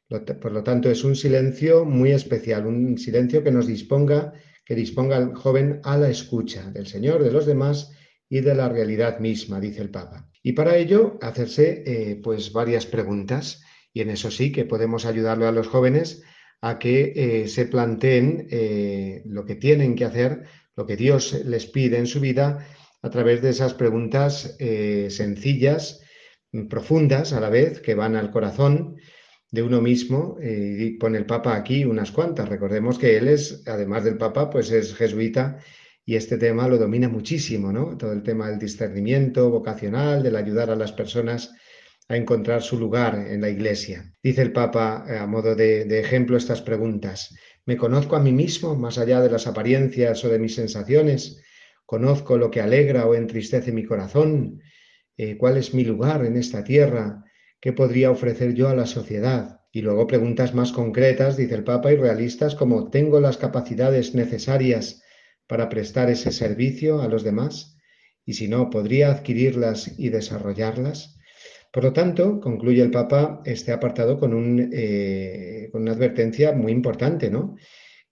Por 0.08 0.52
lo 0.52 0.62
tanto, 0.62 0.90
es 0.90 1.02
un 1.02 1.16
silencio 1.16 1.84
muy 1.84 2.12
especial, 2.12 2.66
un 2.66 2.96
silencio 2.96 3.42
que 3.42 3.50
nos 3.50 3.66
disponga, 3.66 4.32
que 4.64 4.74
disponga 4.74 5.16
al 5.16 5.34
joven 5.34 5.80
a 5.82 5.96
la 5.96 6.08
escucha 6.08 6.70
del 6.70 6.86
Señor, 6.86 7.24
de 7.24 7.32
los 7.32 7.44
demás 7.44 7.92
y 8.28 8.40
de 8.40 8.54
la 8.54 8.68
realidad 8.68 9.18
misma, 9.18 9.60
dice 9.60 9.82
el 9.82 9.90
Papa. 9.90 10.30
Y 10.42 10.52
para 10.52 10.76
ello, 10.76 11.18
hacerse 11.22 11.82
eh, 11.86 12.20
pues 12.22 12.52
varias 12.52 12.86
preguntas, 12.86 13.62
y 13.92 14.00
en 14.00 14.10
eso 14.10 14.30
sí 14.30 14.52
que 14.52 14.64
podemos 14.64 15.06
ayudarle 15.06 15.46
a 15.46 15.52
los 15.52 15.66
jóvenes 15.66 16.22
a 16.60 16.78
que 16.78 17.12
eh, 17.16 17.48
se 17.48 17.66
planteen 17.66 18.46
eh, 18.50 19.22
lo 19.26 19.44
que 19.44 19.56
tienen 19.56 19.94
que 19.94 20.04
hacer, 20.04 20.44
lo 20.76 20.86
que 20.86 20.96
Dios 20.96 21.32
les 21.44 21.66
pide 21.66 21.98
en 21.98 22.06
su 22.06 22.20
vida 22.20 22.66
a 23.02 23.10
través 23.10 23.42
de 23.42 23.50
esas 23.50 23.74
preguntas 23.74 24.56
eh, 24.58 25.08
sencillas, 25.10 26.00
profundas 26.68 27.32
a 27.32 27.40
la 27.40 27.50
vez, 27.50 27.80
que 27.80 27.94
van 27.94 28.16
al 28.16 28.30
corazón 28.30 28.96
de 29.50 29.62
uno 29.62 29.80
mismo. 29.80 30.38
eh, 30.40 30.76
y 30.78 30.90
pone 30.98 31.18
el 31.18 31.26
Papa 31.26 31.56
aquí 31.56 31.84
unas 31.84 32.10
cuantas. 32.10 32.48
Recordemos 32.48 32.98
que 32.98 33.16
él 33.16 33.28
es, 33.28 33.62
además 33.66 34.04
del 34.04 34.18
Papa, 34.18 34.50
pues 34.50 34.70
es 34.70 34.94
jesuita 34.94 35.58
y 36.04 36.16
este 36.16 36.38
tema 36.38 36.68
lo 36.68 36.78
domina 36.78 37.08
muchísimo, 37.08 37.72
¿no? 37.72 37.96
Todo 37.96 38.12
el 38.12 38.22
tema 38.22 38.48
del 38.48 38.58
discernimiento 38.58 39.50
vocacional, 39.50 40.22
del 40.22 40.36
ayudar 40.36 40.70
a 40.70 40.76
las 40.76 40.92
personas 40.92 41.52
a 42.08 42.16
encontrar 42.16 42.62
su 42.62 42.78
lugar 42.78 43.16
en 43.16 43.40
la 43.40 43.48
Iglesia. 43.48 44.12
Dice 44.22 44.42
el 44.42 44.52
Papa, 44.52 45.04
eh, 45.08 45.16
a 45.16 45.26
modo 45.26 45.56
de, 45.56 45.84
de 45.84 46.00
ejemplo, 46.00 46.36
estas 46.36 46.62
preguntas. 46.62 47.34
¿Me 47.64 47.76
conozco 47.76 48.14
a 48.14 48.20
mí 48.20 48.30
mismo 48.30 48.76
más 48.76 48.96
allá 48.98 49.20
de 49.20 49.30
las 49.30 49.48
apariencias 49.48 50.24
o 50.24 50.28
de 50.28 50.38
mis 50.38 50.54
sensaciones? 50.54 51.42
¿Conozco 51.86 52.36
lo 52.36 52.50
que 52.50 52.60
alegra 52.60 53.06
o 53.06 53.14
entristece 53.14 53.70
mi 53.70 53.84
corazón? 53.84 54.60
Eh, 55.16 55.36
¿Cuál 55.38 55.56
es 55.56 55.72
mi 55.72 55.84
lugar 55.84 56.24
en 56.24 56.36
esta 56.36 56.64
tierra? 56.64 57.24
¿Qué 57.60 57.72
podría 57.72 58.10
ofrecer 58.10 58.54
yo 58.54 58.68
a 58.68 58.74
la 58.74 58.86
sociedad? 58.86 59.60
Y 59.72 59.82
luego 59.82 60.06
preguntas 60.06 60.52
más 60.52 60.72
concretas, 60.72 61.36
dice 61.36 61.54
el 61.54 61.64
Papa, 61.64 61.92
y 61.92 61.96
realistas 61.96 62.54
como 62.56 62.90
¿tengo 62.90 63.20
las 63.20 63.36
capacidades 63.36 64.14
necesarias 64.14 65.02
para 65.46 65.68
prestar 65.68 66.10
ese 66.10 66.32
servicio 66.32 67.00
a 67.00 67.08
los 67.08 67.22
demás? 67.22 67.78
Y 68.24 68.34
si 68.34 68.48
no, 68.48 68.68
¿podría 68.68 69.12
adquirirlas 69.12 69.98
y 69.98 70.08
desarrollarlas? 70.08 71.18
Por 71.72 71.84
lo 71.84 71.92
tanto, 71.92 72.40
concluye 72.40 72.82
el 72.82 72.90
Papa 72.90 73.42
este 73.44 73.70
apartado 73.70 74.18
con, 74.18 74.70
eh, 74.72 75.68
con 75.70 75.82
una 75.82 75.92
advertencia 75.92 76.52
muy 76.52 76.72
importante, 76.72 77.30
¿no? 77.30 77.56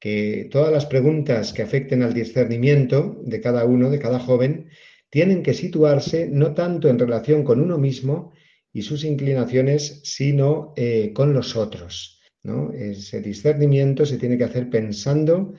Que 0.05 0.51
todas 0.51 0.71
las 0.71 0.85
preguntas 0.85 1.55
que 1.55 1.63
afecten 1.63 2.03
al 2.03 2.13
discernimiento 2.13 3.23
de 3.25 3.41
cada 3.41 3.65
uno, 3.65 3.89
de 3.89 3.99
cada 3.99 4.19
joven, 4.19 4.69
tienen 5.09 5.43
que 5.43 5.55
situarse 5.55 6.29
no 6.31 6.53
tanto 6.53 6.91
en 6.91 6.99
relación 6.99 7.43
con 7.43 7.59
uno 7.59 7.79
mismo 7.79 8.35
y 8.71 8.83
sus 8.83 9.03
inclinaciones, 9.03 10.03
sino 10.05 10.75
eh, 10.77 11.15
con 11.15 11.33
los 11.33 11.57
otros. 11.57 12.21
¿no? 12.43 12.71
Ese 12.75 13.23
discernimiento 13.23 14.05
se 14.05 14.19
tiene 14.19 14.37
que 14.37 14.45
hacer 14.45 14.69
pensando 14.69 15.55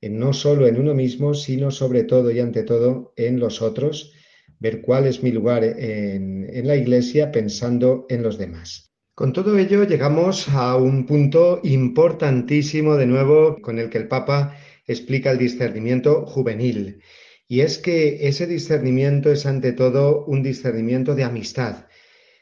en 0.00 0.16
no 0.16 0.32
solo 0.32 0.68
en 0.68 0.78
uno 0.78 0.94
mismo, 0.94 1.34
sino 1.34 1.72
sobre 1.72 2.04
todo 2.04 2.30
y 2.30 2.38
ante 2.38 2.62
todo 2.62 3.12
en 3.16 3.40
los 3.40 3.62
otros 3.62 4.12
ver 4.60 4.80
cuál 4.80 5.08
es 5.08 5.24
mi 5.24 5.32
lugar 5.32 5.64
en, 5.64 6.48
en, 6.48 6.68
la 6.68 6.76
iglesia 6.76 7.32
pensando 7.32 8.06
en 8.08 8.22
los 8.22 8.38
demás. 8.38 8.87
Con 9.18 9.32
todo 9.32 9.58
ello 9.58 9.82
llegamos 9.82 10.48
a 10.50 10.76
un 10.76 11.04
punto 11.04 11.60
importantísimo 11.64 12.94
de 12.94 13.06
nuevo 13.06 13.60
con 13.60 13.80
el 13.80 13.90
que 13.90 13.98
el 13.98 14.06
Papa 14.06 14.56
explica 14.86 15.32
el 15.32 15.38
discernimiento 15.38 16.24
juvenil. 16.24 17.02
Y 17.48 17.62
es 17.62 17.78
que 17.78 18.28
ese 18.28 18.46
discernimiento 18.46 19.32
es 19.32 19.44
ante 19.44 19.72
todo 19.72 20.24
un 20.26 20.44
discernimiento 20.44 21.16
de 21.16 21.24
amistad. 21.24 21.86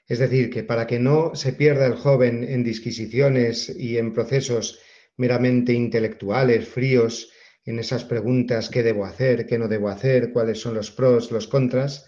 Es 0.07 0.19
decir, 0.19 0.51
que 0.51 0.65
para 0.65 0.87
que 0.87 0.99
no 0.99 1.35
se 1.35 1.55
pierda 1.55 1.87
el 1.87 1.95
joven 1.95 2.45
en 2.45 2.63
disquisiciones 2.63 3.75
y 3.75 3.97
en 3.97 4.13
procesos 4.13 4.79
meramente 5.17 5.73
intelectuales, 5.73 6.69
fríos, 6.69 7.33
en 7.65 7.79
esas 7.79 8.05
preguntas 8.05 8.69
qué 8.69 8.83
debo 8.83 9.07
hacer, 9.07 9.47
qué 9.47 9.59
no 9.59 9.69
debo 9.69 9.89
hacer, 9.89 10.31
cuáles 10.31 10.61
son 10.61 10.75
los 10.75 10.91
pros, 10.91 11.33
los 11.33 11.47
contras. 11.47 12.05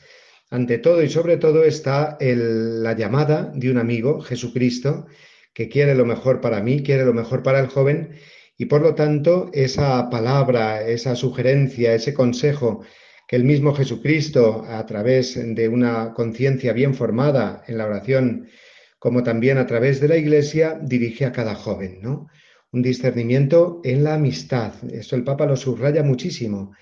Ante 0.50 0.78
todo 0.78 1.02
y 1.02 1.10
sobre 1.10 1.36
todo 1.36 1.64
está 1.64 2.16
el, 2.20 2.82
la 2.82 2.94
llamada 2.94 3.52
de 3.54 3.70
un 3.70 3.78
amigo, 3.78 4.20
Jesucristo, 4.20 5.06
que 5.52 5.68
quiere 5.68 5.94
lo 5.94 6.06
mejor 6.06 6.40
para 6.40 6.62
mí, 6.62 6.82
quiere 6.82 7.04
lo 7.04 7.12
mejor 7.12 7.42
para 7.42 7.60
el 7.60 7.66
joven 7.66 8.14
y 8.56 8.66
por 8.66 8.80
lo 8.80 8.94
tanto 8.94 9.50
esa 9.52 10.08
palabra, 10.10 10.82
esa 10.82 11.14
sugerencia, 11.16 11.94
ese 11.94 12.14
consejo 12.14 12.84
que 13.28 13.36
el 13.36 13.44
mismo 13.44 13.74
Jesucristo, 13.74 14.64
a 14.66 14.84
través 14.86 15.38
de 15.54 15.68
una 15.68 16.14
conciencia 16.14 16.72
bien 16.72 16.94
formada 16.94 17.62
en 17.68 17.76
la 17.76 17.86
oración, 17.86 18.48
como 18.98 19.22
también 19.22 19.58
a 19.58 19.66
través 19.66 20.00
de 20.00 20.08
la 20.08 20.16
Iglesia, 20.16 20.78
dirige 20.82 21.26
a 21.26 21.32
cada 21.32 21.54
joven, 21.54 22.00
¿no? 22.00 22.28
un 22.72 22.82
discernimiento 22.82 23.80
en 23.84 24.02
la 24.04 24.14
amistad. 24.14 24.72
Esto 24.92 25.14
el 25.14 25.24
Papa 25.24 25.46
lo 25.46 25.56
subraya 25.56 26.02
muchísimo, 26.02 26.72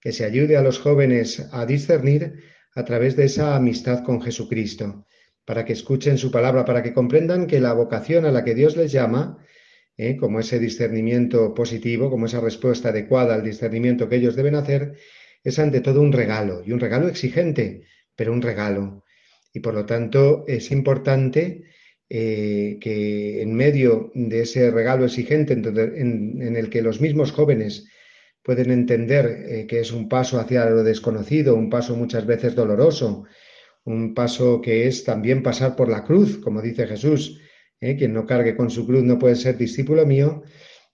que 0.00 0.12
se 0.12 0.24
ayude 0.24 0.56
a 0.56 0.62
los 0.62 0.78
jóvenes 0.78 1.48
a 1.52 1.66
discernir 1.66 2.34
a 2.76 2.84
través 2.84 3.16
de 3.16 3.24
esa 3.24 3.56
amistad 3.56 4.04
con 4.04 4.22
Jesucristo, 4.22 5.06
para 5.44 5.64
que 5.64 5.72
escuchen 5.72 6.18
su 6.18 6.30
palabra, 6.30 6.64
para 6.64 6.82
que 6.82 6.92
comprendan 6.92 7.46
que 7.46 7.58
la 7.58 7.72
vocación 7.72 8.26
a 8.26 8.30
la 8.30 8.44
que 8.44 8.54
Dios 8.54 8.76
les 8.76 8.92
llama, 8.92 9.38
eh, 9.96 10.16
como 10.16 10.40
ese 10.40 10.58
discernimiento 10.58 11.54
positivo, 11.54 12.10
como 12.10 12.26
esa 12.26 12.40
respuesta 12.40 12.90
adecuada 12.90 13.34
al 13.34 13.42
discernimiento 13.42 14.08
que 14.08 14.16
ellos 14.16 14.36
deben 14.36 14.54
hacer, 14.54 14.94
es 15.42 15.58
ante 15.58 15.80
todo 15.80 16.02
un 16.02 16.12
regalo, 16.12 16.62
y 16.64 16.72
un 16.72 16.80
regalo 16.80 17.08
exigente, 17.08 17.84
pero 18.14 18.32
un 18.32 18.42
regalo. 18.42 19.04
Y 19.54 19.60
por 19.60 19.72
lo 19.72 19.86
tanto 19.86 20.44
es 20.46 20.70
importante 20.70 21.64
eh, 22.10 22.76
que 22.80 23.40
en 23.40 23.54
medio 23.54 24.12
de 24.14 24.42
ese 24.42 24.70
regalo 24.70 25.06
exigente 25.06 25.54
en, 25.54 26.56
el 26.56 26.68
que 26.68 26.82
los 26.82 27.00
mismos 27.00 27.32
jóvenes 27.32 27.88
pueden 28.46 28.70
entender 28.70 29.26
eh, 29.26 29.66
que 29.66 29.80
es 29.80 29.90
un 29.90 30.08
paso 30.08 30.38
hacia 30.38 30.70
lo 30.70 30.84
desconocido, 30.84 31.56
un 31.56 31.68
paso 31.68 31.96
muchas 31.96 32.26
veces 32.26 32.54
doloroso, 32.54 33.24
un 33.84 34.14
paso 34.14 34.60
que 34.60 34.86
es 34.86 35.02
también 35.02 35.42
pasar 35.42 35.74
por 35.74 35.88
la 35.88 36.04
cruz, 36.04 36.38
como 36.38 36.62
dice 36.62 36.86
Jesús, 36.86 37.40
eh, 37.80 37.96
quien 37.96 38.12
no 38.12 38.24
cargue 38.24 38.54
con 38.54 38.70
su 38.70 38.86
cruz 38.86 39.02
no 39.02 39.18
puede 39.18 39.34
ser 39.34 39.58
discípulo 39.58 40.06
mío, 40.06 40.44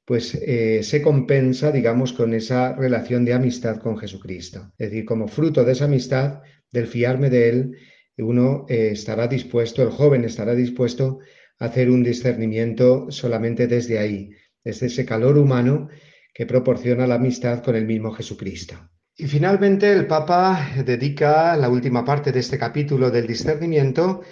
pues 0.06 0.34
eh, 0.34 0.82
se 0.82 1.02
compensa, 1.02 1.70
digamos, 1.70 2.14
con 2.14 2.32
esa 2.32 2.74
relación 2.74 3.26
de 3.26 3.34
amistad 3.34 3.76
con 3.76 3.98
Jesucristo. 3.98 4.72
Es 4.78 4.90
decir, 4.90 5.04
como 5.04 5.28
fruto 5.28 5.62
de 5.62 5.72
esa 5.72 5.84
amistad, 5.84 6.40
del 6.72 6.86
fiarme 6.86 7.28
de 7.28 7.50
Él, 7.50 7.76
uno 8.16 8.64
estará 8.68 9.28
dispuesto, 9.28 9.82
el 9.82 9.90
joven 9.90 10.24
estará 10.24 10.54
dispuesto 10.54 11.18
a 11.58 11.66
hacer 11.66 11.90
un 11.90 12.02
discernimiento 12.02 13.10
solamente 13.10 13.66
desde 13.66 13.98
ahí, 13.98 14.30
desde 14.64 14.86
ese 14.86 15.04
calor 15.04 15.36
humano 15.36 15.90
que 16.32 16.46
proporciona 16.46 17.06
la 17.06 17.16
amistad 17.16 17.62
con 17.62 17.76
el 17.76 17.86
mismo 17.86 18.12
Jesucristo. 18.12 18.76
Y 19.16 19.26
finalmente 19.26 19.92
el 19.92 20.06
Papa 20.06 20.70
dedica 20.84 21.54
la 21.56 21.68
última 21.68 22.04
parte 22.04 22.32
de 22.32 22.40
este 22.40 22.58
capítulo 22.58 23.10
del 23.10 23.26
discernimiento 23.26 24.22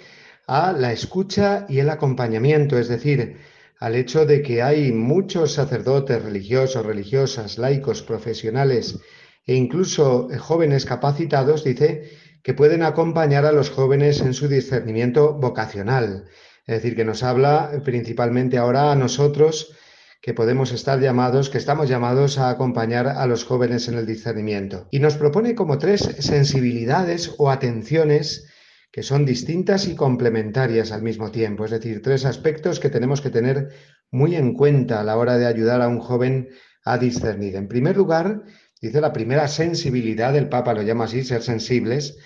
a 0.47 0.73
la 0.73 0.91
escucha 0.91 1.65
y 1.69 1.79
el 1.79 1.89
acompañamiento, 1.89 2.79
es 2.79 2.87
decir, 2.87 3.37
al 3.79 3.95
hecho 3.95 4.25
de 4.25 4.41
que 4.41 4.61
hay 4.61 4.91
muchos 4.91 5.53
sacerdotes 5.53 6.21
religiosos, 6.23 6.85
religiosas, 6.85 7.57
laicos, 7.57 8.01
profesionales 8.01 8.99
e 9.45 9.55
incluso 9.55 10.27
jóvenes 10.39 10.85
capacitados, 10.85 11.63
dice, 11.63 12.09
que 12.43 12.53
pueden 12.53 12.83
acompañar 12.83 13.45
a 13.45 13.51
los 13.51 13.69
jóvenes 13.69 14.21
en 14.21 14.33
su 14.33 14.47
discernimiento 14.47 15.33
vocacional. 15.33 16.25
Es 16.65 16.75
decir, 16.75 16.95
que 16.95 17.05
nos 17.05 17.23
habla 17.23 17.71
principalmente 17.83 18.57
ahora 18.57 18.91
a 18.91 18.95
nosotros 18.95 19.75
que 20.21 20.35
podemos 20.35 20.71
estar 20.71 20.99
llamados, 20.99 21.49
que 21.49 21.57
estamos 21.57 21.89
llamados 21.89 22.37
a 22.37 22.51
acompañar 22.51 23.07
a 23.07 23.25
los 23.25 23.43
jóvenes 23.43 23.87
en 23.87 23.95
el 23.95 24.05
discernimiento. 24.05 24.87
Y 24.91 24.99
nos 24.99 25.17
propone 25.17 25.55
como 25.55 25.79
tres 25.79 26.01
sensibilidades 26.19 27.33
o 27.39 27.49
atenciones 27.49 28.47
que 28.91 29.01
son 29.03 29.25
distintas 29.25 29.87
y 29.87 29.95
complementarias 29.95 30.91
al 30.91 31.01
mismo 31.01 31.31
tiempo, 31.31 31.65
es 31.65 31.71
decir, 31.71 32.01
tres 32.01 32.25
aspectos 32.25 32.79
que 32.79 32.89
tenemos 32.89 33.21
que 33.21 33.29
tener 33.29 33.69
muy 34.11 34.35
en 34.35 34.53
cuenta 34.53 34.99
a 34.99 35.03
la 35.03 35.17
hora 35.17 35.37
de 35.37 35.47
ayudar 35.47 35.81
a 35.81 35.87
un 35.87 35.99
joven 35.99 36.49
a 36.83 36.97
discernir. 36.97 37.55
En 37.55 37.67
primer 37.67 37.97
lugar, 37.97 38.43
dice 38.81 39.01
la 39.01 39.13
primera 39.13 39.47
sensibilidad, 39.47 40.35
el 40.35 40.49
Papa 40.49 40.73
lo 40.73 40.81
llama 40.81 41.05
así, 41.05 41.23
ser 41.23 41.41
sensibles, 41.41 42.17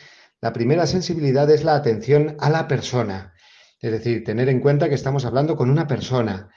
la 0.42 0.52
primera 0.52 0.86
sensibilidad 0.86 1.50
es 1.50 1.64
la 1.64 1.76
atención 1.76 2.36
a 2.40 2.50
la 2.50 2.68
persona, 2.68 3.34
es 3.80 3.92
decir, 3.92 4.24
tener 4.24 4.50
en 4.50 4.60
cuenta 4.60 4.90
que 4.90 4.96
estamos 4.96 5.24
hablando 5.24 5.56
con 5.56 5.70
una 5.70 5.88
persona 5.88 6.50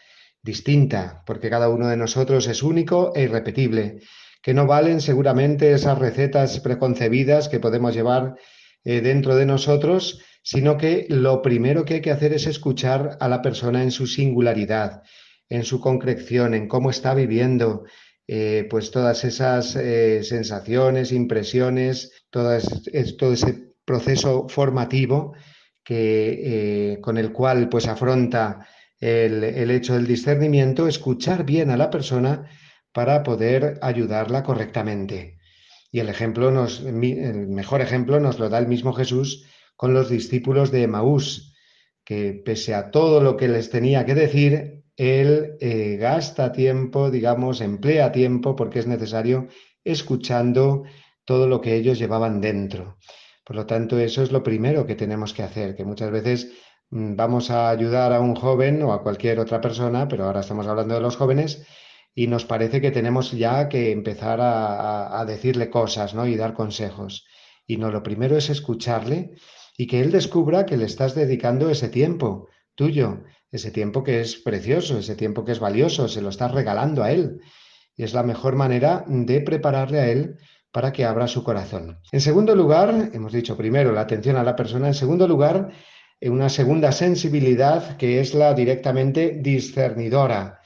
distinta, 0.42 1.22
porque 1.26 1.50
cada 1.50 1.68
uno 1.68 1.88
de 1.88 1.96
nosotros 1.96 2.46
es 2.48 2.62
único 2.62 3.12
e 3.14 3.22
irrepetible, 3.22 4.00
que 4.42 4.54
no 4.54 4.66
valen 4.66 5.00
seguramente 5.00 5.72
esas 5.72 5.98
recetas 5.98 6.60
preconcebidas 6.60 7.48
que 7.48 7.60
podemos 7.60 7.94
llevar 7.94 8.36
eh, 8.84 9.00
dentro 9.00 9.36
de 9.36 9.46
nosotros, 9.46 10.22
sino 10.42 10.76
que 10.76 11.06
lo 11.08 11.42
primero 11.42 11.84
que 11.84 11.94
hay 11.94 12.00
que 12.00 12.12
hacer 12.12 12.32
es 12.32 12.46
escuchar 12.46 13.18
a 13.20 13.28
la 13.28 13.42
persona 13.42 13.82
en 13.82 13.90
su 13.90 14.06
singularidad, 14.06 15.02
en 15.48 15.64
su 15.64 15.80
concreción, 15.80 16.54
en 16.54 16.68
cómo 16.68 16.90
está 16.90 17.14
viviendo, 17.14 17.84
eh, 18.26 18.66
pues 18.70 18.90
todas 18.90 19.24
esas 19.24 19.74
eh, 19.76 20.22
sensaciones, 20.22 21.12
impresiones, 21.12 22.24
todo 22.30 22.54
ese 22.54 23.74
proceso 23.84 24.48
formativo 24.48 25.34
que, 25.82 26.98
con 27.00 27.16
el 27.16 27.32
cual 27.32 27.68
pues 27.70 27.88
afronta 27.88 28.66
el, 29.00 29.70
hecho 29.70 29.94
del 29.94 30.06
discernimiento, 30.06 30.86
escuchar 30.88 31.44
bien 31.44 31.70
a 31.70 31.76
la 31.76 31.90
persona 31.90 32.50
para 32.92 33.22
poder 33.22 33.78
ayudarla 33.82 34.42
correctamente. 34.42 35.38
Y 35.90 36.00
el 36.00 36.08
ejemplo 36.08 36.50
nos, 36.50 36.80
el 36.80 36.94
mejor 37.48 37.80
ejemplo 37.80 38.20
nos 38.20 38.38
lo 38.38 38.48
da 38.48 38.58
el 38.58 38.68
mismo 38.68 38.92
Jesús 38.92 39.46
con 39.76 39.94
los 39.94 40.08
discípulos 40.10 40.70
de 40.70 40.82
Emaús, 40.82 41.54
que 42.04 42.32
pese 42.44 42.74
a 42.74 42.90
todo 42.90 43.20
lo 43.20 43.36
que 43.36 43.48
les 43.48 43.70
tenía 43.70 44.04
que 44.04 44.14
decir, 44.14 44.84
él 44.96 45.56
eh, 45.60 45.96
gasta 45.96 46.50
tiempo, 46.50 47.10
digamos, 47.10 47.60
emplea 47.60 48.10
tiempo 48.10 48.56
porque 48.56 48.80
es 48.80 48.86
necesario 48.86 49.46
escuchando 49.84 50.82
todo 51.24 51.46
lo 51.46 51.60
que 51.60 51.76
ellos 51.76 51.98
llevaban 51.98 52.40
dentro. 52.40 52.98
Por 53.44 53.54
lo 53.54 53.64
tanto, 53.64 53.98
eso 53.98 54.22
es 54.22 54.32
lo 54.32 54.42
primero 54.42 54.84
que 54.84 54.96
tenemos 54.96 55.32
que 55.32 55.42
hacer, 55.42 55.76
que 55.76 55.84
muchas 55.84 56.10
veces 56.10 56.52
vamos 56.90 57.50
a 57.50 57.70
ayudar 57.70 58.12
a 58.12 58.20
un 58.20 58.34
joven 58.34 58.82
o 58.82 58.92
a 58.92 59.02
cualquier 59.02 59.40
otra 59.40 59.60
persona, 59.60 60.08
pero 60.08 60.24
ahora 60.24 60.40
estamos 60.40 60.66
hablando 60.66 60.94
de 60.94 61.00
los 61.00 61.16
jóvenes, 61.16 61.66
y 62.14 62.26
nos 62.26 62.44
parece 62.44 62.80
que 62.80 62.90
tenemos 62.90 63.32
ya 63.32 63.68
que 63.68 63.92
empezar 63.92 64.40
a, 64.40 65.20
a 65.20 65.24
decirle 65.24 65.70
cosas 65.70 66.14
¿no? 66.14 66.26
y 66.26 66.36
dar 66.36 66.54
consejos. 66.54 67.26
Y 67.66 67.76
no, 67.76 67.90
lo 67.90 68.02
primero 68.02 68.36
es 68.36 68.50
escucharle 68.50 69.34
y 69.76 69.86
que 69.86 70.00
él 70.00 70.10
descubra 70.10 70.66
que 70.66 70.76
le 70.76 70.86
estás 70.86 71.14
dedicando 71.14 71.70
ese 71.70 71.88
tiempo 71.88 72.48
tuyo, 72.74 73.22
ese 73.50 73.70
tiempo 73.70 74.02
que 74.02 74.20
es 74.20 74.36
precioso, 74.36 74.98
ese 74.98 75.14
tiempo 75.14 75.44
que 75.44 75.52
es 75.52 75.60
valioso, 75.60 76.08
se 76.08 76.20
lo 76.20 76.30
estás 76.30 76.50
regalando 76.52 77.04
a 77.04 77.12
él. 77.12 77.40
Y 77.96 78.02
es 78.02 78.14
la 78.14 78.22
mejor 78.22 78.56
manera 78.56 79.04
de 79.06 79.40
prepararle 79.40 80.00
a 80.00 80.08
él 80.08 80.36
para 80.72 80.92
que 80.92 81.04
abra 81.04 81.28
su 81.28 81.44
corazón. 81.44 81.98
En 82.12 82.20
segundo 82.20 82.54
lugar, 82.54 83.10
hemos 83.12 83.32
dicho 83.32 83.56
primero 83.56 83.92
la 83.92 84.02
atención 84.02 84.36
a 84.36 84.44
la 84.44 84.56
persona, 84.56 84.88
en 84.88 84.94
segundo 84.94 85.26
lugar, 85.28 85.70
una 86.22 86.48
segunda 86.48 86.92
sensibilidad 86.92 87.96
que 87.96 88.20
es 88.20 88.34
la 88.34 88.54
directamente 88.54 89.38
discernidora. 89.40 90.60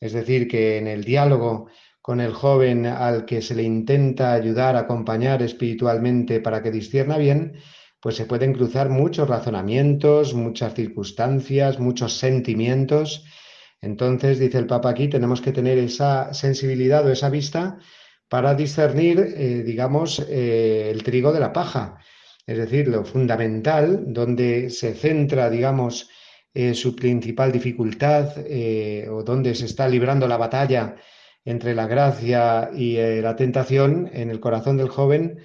Es 0.00 0.12
decir, 0.12 0.48
que 0.48 0.78
en 0.78 0.86
el 0.86 1.04
diálogo 1.04 1.68
con 2.02 2.20
el 2.20 2.32
joven 2.32 2.86
al 2.86 3.26
que 3.26 3.42
se 3.42 3.54
le 3.54 3.62
intenta 3.62 4.32
ayudar, 4.32 4.76
acompañar 4.76 5.42
espiritualmente 5.42 6.40
para 6.40 6.62
que 6.62 6.70
discierna 6.70 7.18
bien, 7.18 7.54
pues 8.00 8.16
se 8.16 8.26
pueden 8.26 8.52
cruzar 8.52 8.88
muchos 8.88 9.28
razonamientos, 9.28 10.34
muchas 10.34 10.74
circunstancias, 10.74 11.78
muchos 11.78 12.16
sentimientos. 12.16 13.24
Entonces, 13.80 14.38
dice 14.38 14.58
el 14.58 14.66
Papa 14.66 14.90
aquí, 14.90 15.08
tenemos 15.08 15.40
que 15.40 15.52
tener 15.52 15.78
esa 15.78 16.32
sensibilidad 16.32 17.04
o 17.04 17.12
esa 17.12 17.28
vista 17.28 17.78
para 18.28 18.54
discernir, 18.54 19.18
eh, 19.36 19.62
digamos, 19.64 20.20
eh, 20.28 20.90
el 20.90 21.02
trigo 21.02 21.32
de 21.32 21.40
la 21.40 21.52
paja. 21.52 21.98
Es 22.48 22.58
decir, 22.58 22.88
lo 22.88 23.04
fundamental, 23.04 24.12
donde 24.12 24.70
se 24.70 24.94
centra, 24.94 25.48
digamos, 25.48 26.10
eh, 26.52 26.74
su 26.74 26.96
principal 26.96 27.52
dificultad 27.52 28.32
o 29.10 29.22
donde 29.22 29.54
se 29.54 29.66
está 29.66 29.86
librando 29.86 30.26
la 30.26 30.36
batalla 30.36 30.96
entre 31.44 31.74
la 31.74 31.86
gracia 31.86 32.70
y 32.74 32.96
la 33.20 33.36
tentación 33.36 34.10
en 34.12 34.30
el 34.30 34.40
corazón 34.40 34.76
del 34.76 34.88
joven, 34.88 35.38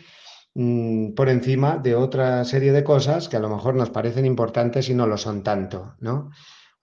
Mm, 0.56 1.14
por 1.16 1.30
encima 1.30 1.78
de 1.78 1.96
otra 1.96 2.46
serie 2.46 2.72
de 2.72 2.84
cosas 2.84 3.28
que 3.28 3.38
a 3.38 3.40
lo 3.40 3.50
mejor 3.50 3.74
nos 3.74 3.90
parecen 3.90 4.26
importantes 4.26 4.88
y 4.90 4.94
no 4.94 5.08
lo 5.08 5.18
son 5.18 5.42
tanto, 5.44 5.96
¿no? 6.00 6.30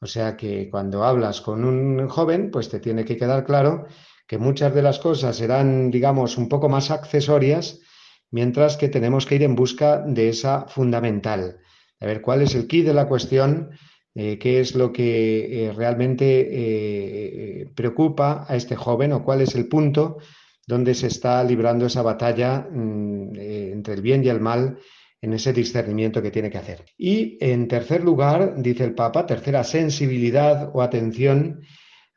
O 0.01 0.07
sea 0.07 0.37
que 0.37 0.69
cuando 0.71 1.05
hablas 1.05 1.41
con 1.41 1.65
un 1.65 2.09
joven, 2.09 2.51
pues 2.51 2.69
te 2.69 2.81
tiene 2.81 3.05
que 3.05 3.17
quedar 3.17 3.45
claro 3.45 3.87
que 4.27 4.39
muchas 4.39 4.75
de 4.75 4.83
las 4.83 4.99
cosas 4.99 5.37
serán, 5.37 5.91
digamos, 5.91 6.37
un 6.37 6.49
poco 6.49 6.69
más 6.69 6.91
accesorias, 6.91 7.81
mientras 8.31 8.77
que 8.77 8.89
tenemos 8.89 9.27
que 9.27 9.37
ir 9.37 9.43
en 9.43 9.55
busca 9.55 9.99
de 10.07 10.29
esa 10.29 10.67
fundamental, 10.67 11.59
a 12.01 12.07
ver 12.07 12.21
cuál 12.21 12.43
es 12.43 12.55
el 12.55 12.67
key 12.67 12.83
de 12.83 12.95
la 12.95 13.09
cuestión, 13.09 13.71
eh, 14.15 14.39
qué 14.39 14.61
es 14.61 14.75
lo 14.75 14.93
que 14.93 15.67
eh, 15.67 15.73
realmente 15.73 16.49
eh, 16.51 17.71
preocupa 17.75 18.45
a 18.49 18.57
este 18.57 18.75
joven 18.75 19.13
o 19.13 19.23
cuál 19.23 19.41
es 19.41 19.55
el 19.55 19.69
punto 19.69 20.19
donde 20.67 20.95
se 20.95 21.07
está 21.07 21.43
librando 21.45 21.87
esa 21.87 22.03
batalla 22.03 22.67
mm, 22.71 23.37
entre 23.37 23.95
el 23.95 24.03
bien 24.03 24.25
y 24.25 24.29
el 24.29 24.41
mal 24.41 24.79
en 25.23 25.33
ese 25.33 25.53
discernimiento 25.53 26.23
que 26.23 26.31
tiene 26.31 26.51
que 26.51 26.59
hacer. 26.59 26.85
Y 26.97 27.37
en 27.41 27.69
tercer 27.69 28.03
lugar, 28.03 28.55
dice 28.57 28.85
el 28.85 28.95
Papa, 28.95 29.27
tercera 29.27 29.65
sensibilidad 29.65 30.71
o 30.73 30.83
atención 30.83 31.61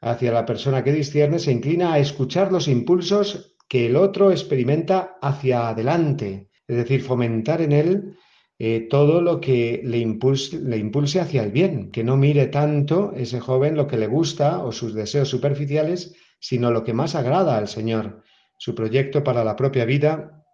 hacia 0.02 0.32
la 0.32 0.46
persona 0.46 0.84
que 0.84 0.94
discierne, 0.94 1.40
se 1.40 1.52
inclina 1.52 1.94
a 1.94 2.00
escuchar 2.00 2.52
los 2.52 2.68
impulsos 2.68 3.53
que 3.68 3.88
el 3.88 3.96
otro 3.96 4.32
experimenta 4.32 5.18
hacia 5.22 5.70
adelante, 5.70 6.50
es 6.68 6.78
decir, 6.78 7.02
fomentar 7.02 7.62
en 7.62 7.72
él 7.72 8.18
eh, 8.60 8.88
todo 8.90 9.22
lo 9.22 9.42
que 9.42 9.82
le 9.84 9.98
impulse, 9.98 10.60
le 10.60 10.78
impulse 10.78 11.20
hacia 11.20 11.44
el 11.44 11.52
bien, 11.52 11.92
que 11.92 12.04
no 12.04 12.16
mire 12.18 12.48
tanto 12.48 13.14
ese 13.16 13.40
joven 13.40 13.76
lo 13.76 13.88
que 13.88 13.98
le 13.98 14.08
gusta 14.08 14.64
o 14.64 14.72
sus 14.72 14.94
deseos 14.94 15.30
superficiales, 15.30 16.16
sino 16.40 16.72
lo 16.72 16.84
que 16.84 16.94
más 16.94 17.16
agrada 17.16 17.58
al 17.58 17.68
Señor 17.68 18.24
su 18.58 18.76
proyecto 18.76 19.24
para 19.24 19.44
la 19.44 19.56
propia 19.56 19.86
vida, 19.86 20.46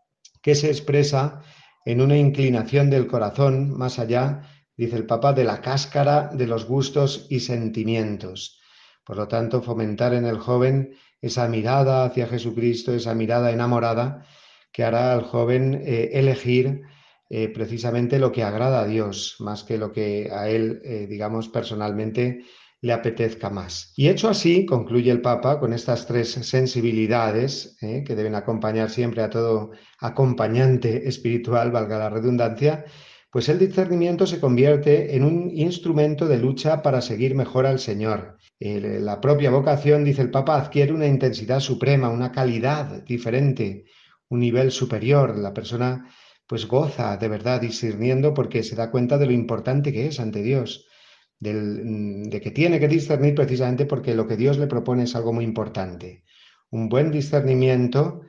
que 0.42 0.56
se 0.56 0.68
expresa 0.68 1.42
en 1.86 2.02
una 2.02 2.18
inclinación 2.18 2.90
del 2.90 3.08
corazón 3.08 3.78
más 3.78 4.00
allá, 4.00 4.42
dice 4.76 4.96
el 4.96 5.06
Papa, 5.06 5.34
de 5.34 5.44
la 5.44 5.62
cáscara 5.62 6.30
de 6.34 6.48
los 6.48 6.66
gustos 6.66 7.28
y 7.30 7.42
sentimientos. 7.42 8.59
Por 9.10 9.18
lo 9.18 9.28
tanto, 9.28 9.64
fomentar 9.64 10.14
en 10.14 10.28
el 10.28 10.38
joven 10.38 10.92
esa 11.20 11.48
mirada 11.48 12.06
hacia 12.06 12.28
Jesucristo, 12.28 12.94
esa 12.94 13.16
mirada 13.16 13.50
enamorada, 13.50 14.24
que 14.72 14.84
hará 14.84 15.14
al 15.14 15.24
joven 15.24 15.82
eh, 15.84 16.12
elegir 16.14 16.84
eh, 17.28 17.50
precisamente 17.50 18.20
lo 18.20 18.32
que 18.32 18.44
agrada 18.44 18.82
a 18.82 18.86
Dios, 18.86 19.38
más 19.40 19.64
que 19.64 19.80
lo 19.80 19.92
que 19.92 20.30
a 20.32 20.48
él, 20.48 20.80
eh, 20.84 21.08
digamos, 21.10 21.50
personalmente 21.50 22.44
le 22.82 22.94
apetezca 22.94 23.50
más. 23.50 23.94
Y 23.96 24.10
hecho 24.10 24.30
así, 24.30 24.68
concluye 24.68 25.10
el 25.10 25.22
Papa 25.22 25.60
con 25.60 25.74
estas 25.74 26.06
tres 26.06 26.30
sensibilidades 26.30 27.78
que 27.80 28.16
deben 28.16 28.36
acompañar 28.36 28.92
siempre 28.92 29.24
a 29.24 29.32
todo 29.32 29.72
acompañante 30.00 31.08
espiritual, 31.08 31.72
valga 31.72 31.98
la 31.98 32.12
redundancia, 32.12 32.86
pues 33.32 33.50
el 33.50 33.58
discernimiento 33.58 34.28
se 34.28 34.40
convierte 34.40 35.16
en 35.16 35.24
un 35.24 35.50
instrumento 35.50 36.28
de 36.28 36.38
lucha 36.38 36.84
para 36.84 37.02
seguir 37.02 37.34
mejor 37.34 37.66
al 37.66 37.80
Señor. 37.80 38.39
La 38.60 39.22
propia 39.22 39.52
vocación, 39.52 40.04
dice 40.04 40.22
el 40.22 40.32
Papa, 40.32 40.58
adquiere 40.58 40.94
una 40.94 41.08
intensidad 41.08 41.60
suprema, 41.60 42.10
una 42.10 42.32
calidad 42.32 43.04
diferente, 43.04 43.86
un 44.30 44.42
nivel 44.42 44.72
superior. 44.72 45.38
La 45.38 45.54
persona 45.54 46.10
pues 46.46 46.68
goza 46.68 47.16
de 47.18 47.28
verdad 47.28 47.62
discerniendo 47.62 48.34
porque 48.34 48.64
se 48.64 48.76
da 48.76 48.92
cuenta 48.92 49.18
de 49.18 49.28
lo 49.28 49.32
importante 49.32 49.94
que 49.94 50.08
es 50.08 50.20
ante 50.20 50.42
Dios 50.42 50.90
Mm, 51.42 52.24
de 52.30 52.42
que 52.42 52.52
tiene 52.52 52.80
que 52.80 52.88
discernir 52.88 53.34
precisamente 53.34 53.86
porque 53.86 54.14
lo 54.14 54.28
que 54.28 54.36
Dios 54.36 54.58
le 54.58 54.68
propone 54.68 55.04
es 55.04 55.16
algo 55.16 55.32
muy 55.34 55.46
importante. 55.46 56.24
Un 56.70 56.90
buen 56.90 57.12
discernimiento, 57.12 58.22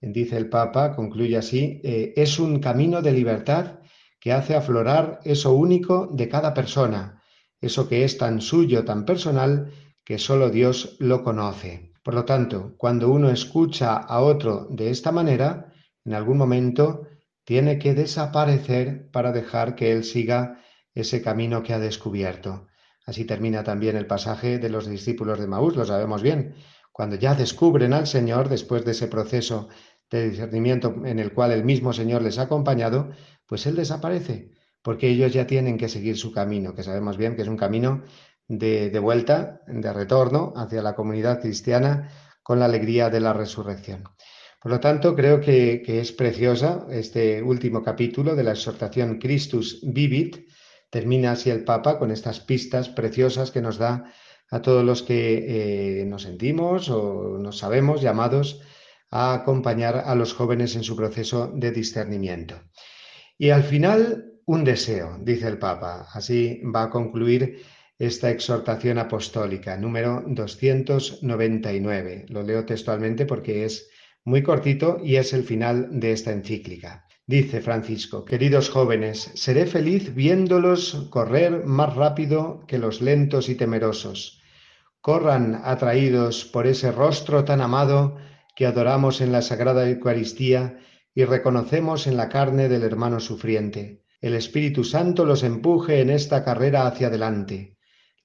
dice 0.00 0.36
el 0.38 0.48
Papa, 0.48 0.96
concluye 0.96 1.36
así, 1.36 1.80
eh, 1.84 2.14
es 2.16 2.38
un 2.38 2.60
camino 2.60 3.02
de 3.02 3.12
libertad 3.12 3.80
que 4.18 4.32
hace 4.32 4.54
aflorar 4.54 5.20
eso 5.24 5.52
único 5.52 6.08
de 6.12 6.28
cada 6.28 6.54
persona, 6.54 7.22
eso 7.64 7.88
que 7.88 8.04
es 8.04 8.18
tan 8.18 8.40
suyo, 8.40 8.84
tan 8.84 9.04
personal, 9.04 9.72
que 10.04 10.18
solo 10.18 10.50
Dios 10.50 10.96
lo 10.98 11.22
conoce. 11.22 11.92
Por 12.02 12.14
lo 12.14 12.24
tanto, 12.24 12.74
cuando 12.76 13.10
uno 13.10 13.30
escucha 13.30 13.96
a 13.96 14.20
otro 14.20 14.66
de 14.70 14.90
esta 14.90 15.10
manera, 15.10 15.72
en 16.04 16.14
algún 16.14 16.36
momento 16.36 17.08
tiene 17.44 17.78
que 17.78 17.94
desaparecer 17.94 19.10
para 19.10 19.32
dejar 19.32 19.74
que 19.74 19.92
él 19.92 20.04
siga 20.04 20.60
ese 20.94 21.22
camino 21.22 21.62
que 21.62 21.72
ha 21.72 21.78
descubierto. 21.78 22.66
Así 23.06 23.24
termina 23.24 23.64
también 23.64 23.96
el 23.96 24.06
pasaje 24.06 24.58
de 24.58 24.68
los 24.68 24.86
discípulos 24.86 25.38
de 25.38 25.46
Maús, 25.46 25.76
lo 25.76 25.84
sabemos 25.84 26.22
bien. 26.22 26.54
Cuando 26.92 27.16
ya 27.16 27.34
descubren 27.34 27.92
al 27.92 28.06
Señor, 28.06 28.48
después 28.48 28.84
de 28.84 28.92
ese 28.92 29.08
proceso 29.08 29.68
de 30.10 30.30
discernimiento 30.30 30.94
en 31.04 31.18
el 31.18 31.32
cual 31.32 31.52
el 31.52 31.64
mismo 31.64 31.92
Señor 31.92 32.22
les 32.22 32.38
ha 32.38 32.42
acompañado, 32.42 33.10
pues 33.46 33.66
Él 33.66 33.76
desaparece, 33.76 34.52
porque 34.84 35.08
ellos 35.08 35.32
ya 35.32 35.48
tienen 35.48 35.78
que 35.78 35.88
seguir 35.88 36.16
su 36.16 36.30
camino, 36.30 36.76
que 36.76 36.84
sabemos 36.84 37.16
bien 37.16 37.34
que 37.34 37.42
es 37.42 37.48
un 37.48 37.56
camino 37.56 38.04
de, 38.46 38.96
vuelta, 39.00 39.62
de 39.66 39.92
retorno 39.92 40.52
hacia 40.54 40.82
la 40.82 40.94
comunidad 40.94 41.40
cristiana 41.40 42.10
con 42.44 42.60
la 42.60 42.66
alegría 42.66 43.10
de 43.10 43.18
la 43.18 43.32
resurrección. 43.32 44.04
Por 44.62 44.70
lo 44.70 44.78
tanto, 44.78 45.16
creo 45.16 45.40
que, 45.40 45.82
que 45.84 46.00
es 46.00 46.12
preciosa 46.12 46.86
este 46.90 47.42
último 47.42 47.82
capítulo 47.82 48.36
de 48.36 48.44
la 48.44 48.52
exhortación 48.52 49.18
Christus 49.18 49.80
Vivit, 49.82 50.46
Termina 50.94 51.32
así 51.32 51.50
el 51.50 51.64
Papa 51.64 51.98
con 51.98 52.12
estas 52.12 52.38
pistas 52.38 52.88
preciosas 52.88 53.50
que 53.50 53.60
nos 53.60 53.78
da 53.78 54.12
a 54.48 54.62
todos 54.62 54.84
los 54.84 55.02
que 55.02 56.02
eh, 56.02 56.04
nos 56.04 56.22
sentimos 56.22 56.88
o 56.88 57.36
nos 57.36 57.58
sabemos 57.58 58.00
llamados 58.00 58.60
a 59.10 59.34
acompañar 59.34 60.04
a 60.06 60.14
los 60.14 60.34
jóvenes 60.34 60.76
en 60.76 60.84
su 60.84 60.94
proceso 60.94 61.50
de 61.52 61.72
discernimiento. 61.72 62.62
Y 63.36 63.50
al 63.50 63.64
final, 63.64 64.33
un 64.46 64.64
deseo, 64.64 65.18
dice 65.20 65.48
el 65.48 65.58
Papa. 65.58 66.08
Así 66.12 66.60
va 66.64 66.84
a 66.84 66.90
concluir 66.90 67.62
esta 67.98 68.30
exhortación 68.30 68.98
apostólica, 68.98 69.76
número 69.76 70.22
299. 70.26 72.26
Lo 72.28 72.42
leo 72.42 72.64
textualmente 72.64 73.26
porque 73.26 73.64
es 73.64 73.88
muy 74.24 74.42
cortito 74.42 74.98
y 75.02 75.16
es 75.16 75.32
el 75.32 75.44
final 75.44 76.00
de 76.00 76.12
esta 76.12 76.32
encíclica. 76.32 77.06
Dice 77.26 77.62
Francisco, 77.62 78.24
queridos 78.24 78.68
jóvenes, 78.68 79.30
seré 79.34 79.66
feliz 79.66 80.14
viéndolos 80.14 81.08
correr 81.10 81.64
más 81.64 81.94
rápido 81.94 82.64
que 82.66 82.78
los 82.78 83.00
lentos 83.00 83.48
y 83.48 83.54
temerosos. 83.54 84.42
Corran 85.00 85.60
atraídos 85.64 86.44
por 86.44 86.66
ese 86.66 86.92
rostro 86.92 87.44
tan 87.44 87.60
amado 87.60 88.18
que 88.54 88.66
adoramos 88.66 89.20
en 89.20 89.32
la 89.32 89.40
Sagrada 89.40 89.88
Eucaristía 89.88 90.78
y 91.14 91.24
reconocemos 91.24 92.06
en 92.06 92.16
la 92.16 92.28
carne 92.28 92.68
del 92.68 92.82
hermano 92.82 93.20
sufriente. 93.20 94.03
El 94.24 94.32
Espíritu 94.32 94.84
Santo 94.84 95.26
los 95.26 95.42
empuje 95.42 96.00
en 96.00 96.08
esta 96.08 96.42
carrera 96.42 96.86
hacia 96.86 97.08
adelante. 97.08 97.76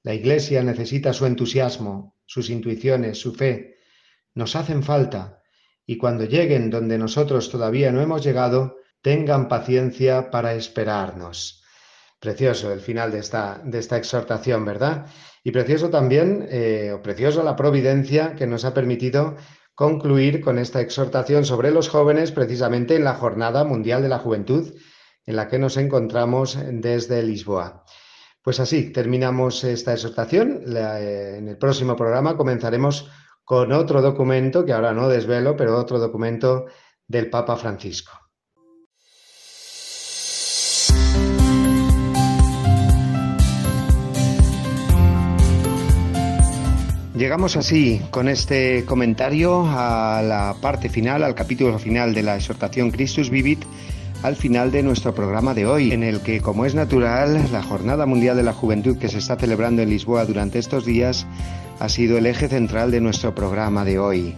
La 0.02 0.14
Iglesia 0.14 0.64
necesita 0.64 1.12
su 1.12 1.26
entusiasmo, 1.26 2.16
sus 2.26 2.50
intuiciones, 2.50 3.20
su 3.20 3.34
fe. 3.34 3.80
Nos 4.34 4.56
hacen 4.56 4.82
falta 4.82 5.42
y 5.86 5.98
cuando 5.98 6.24
lleguen 6.24 6.70
donde 6.70 6.98
nosotros 6.98 7.50
todavía 7.50 7.92
no 7.92 8.00
hemos 8.00 8.24
llegado, 8.24 8.78
tengan 9.02 9.50
paciencia 9.50 10.32
para 10.32 10.54
esperarnos. 10.54 11.66
Precioso 12.22 12.72
el 12.72 12.80
final 12.80 13.12
de 13.12 13.20
esta, 13.20 13.62
de 13.66 13.80
esta 13.80 13.98
exhortación, 13.98 14.64
¿verdad? 14.64 15.08
Y 15.44 15.52
precioso 15.52 15.90
también, 15.90 16.48
eh, 16.50 16.94
o 16.94 17.02
precioso 17.02 17.44
la 17.44 17.58
providencia 17.58 18.36
que 18.36 18.48
nos 18.48 18.64
ha 18.64 18.74
permitido 18.74 19.36
concluir 19.76 20.40
con 20.40 20.60
esta 20.60 20.80
exhortación 20.80 21.44
sobre 21.44 21.72
los 21.72 21.90
jóvenes 21.90 22.32
precisamente 22.32 22.96
en 22.96 23.04
la 23.04 23.16
Jornada 23.16 23.66
Mundial 23.66 24.02
de 24.02 24.08
la 24.08 24.20
Juventud 24.20 24.74
en 25.26 25.36
la 25.36 25.48
que 25.48 25.60
nos 25.60 25.78
encontramos 25.78 26.58
desde 26.72 27.24
Lisboa. 27.24 27.84
Pues 28.42 28.60
así, 28.60 28.92
terminamos 28.92 29.64
esta 29.64 29.94
exhortación. 29.94 30.64
Eh, 30.76 31.36
en 31.38 31.48
el 31.48 31.58
próximo 31.58 31.96
programa 31.96 32.38
comenzaremos 32.38 33.10
con 33.44 33.72
otro 33.72 34.02
documento, 34.02 34.66
que 34.66 34.74
ahora 34.74 34.94
no 34.94 35.10
desvelo, 35.10 35.56
pero 35.56 35.78
otro 35.78 36.00
documento 36.00 36.66
del 37.08 37.30
Papa 37.30 37.58
Francisco. 37.58 38.12
Llegamos 47.20 47.58
así 47.58 48.00
con 48.12 48.30
este 48.30 48.86
comentario 48.86 49.66
a 49.68 50.22
la 50.24 50.56
parte 50.62 50.88
final, 50.88 51.22
al 51.22 51.36
capítulo 51.36 51.78
final 51.78 52.14
de 52.14 52.24
la 52.24 52.38
exhortación 52.38 52.92
Christus 52.92 53.30
Vivit, 53.30 53.66
al 54.22 54.36
final 54.36 54.72
de 54.72 54.84
nuestro 54.84 55.14
programa 55.14 55.54
de 55.54 55.66
hoy, 55.66 55.92
en 55.92 56.04
el 56.04 56.22
que, 56.22 56.42
como 56.42 56.66
es 56.66 56.76
natural, 56.76 57.50
la 57.52 57.64
Jornada 57.64 58.06
Mundial 58.06 58.36
de 58.36 58.44
la 58.44 58.54
Juventud 58.54 58.98
que 58.98 59.08
se 59.08 59.18
está 59.18 59.38
celebrando 59.38 59.82
en 59.82 59.90
Lisboa 59.90 60.26
durante 60.26 60.60
estos 60.60 60.86
días 60.86 61.26
ha 61.80 61.88
sido 61.88 62.18
el 62.18 62.26
eje 62.26 62.50
central 62.50 62.92
de 62.92 63.00
nuestro 63.00 63.34
programa 63.34 63.86
de 63.86 64.00
hoy. 64.00 64.36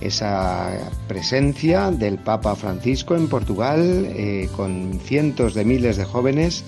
Esa 0.00 0.90
presencia 1.06 1.92
del 1.92 2.18
Papa 2.18 2.56
Francisco 2.56 3.14
en 3.14 3.28
Portugal, 3.28 4.08
eh, 4.10 4.48
con 4.56 4.98
cientos 5.04 5.54
de 5.54 5.64
miles 5.64 5.96
de 5.96 6.04
jóvenes 6.04 6.64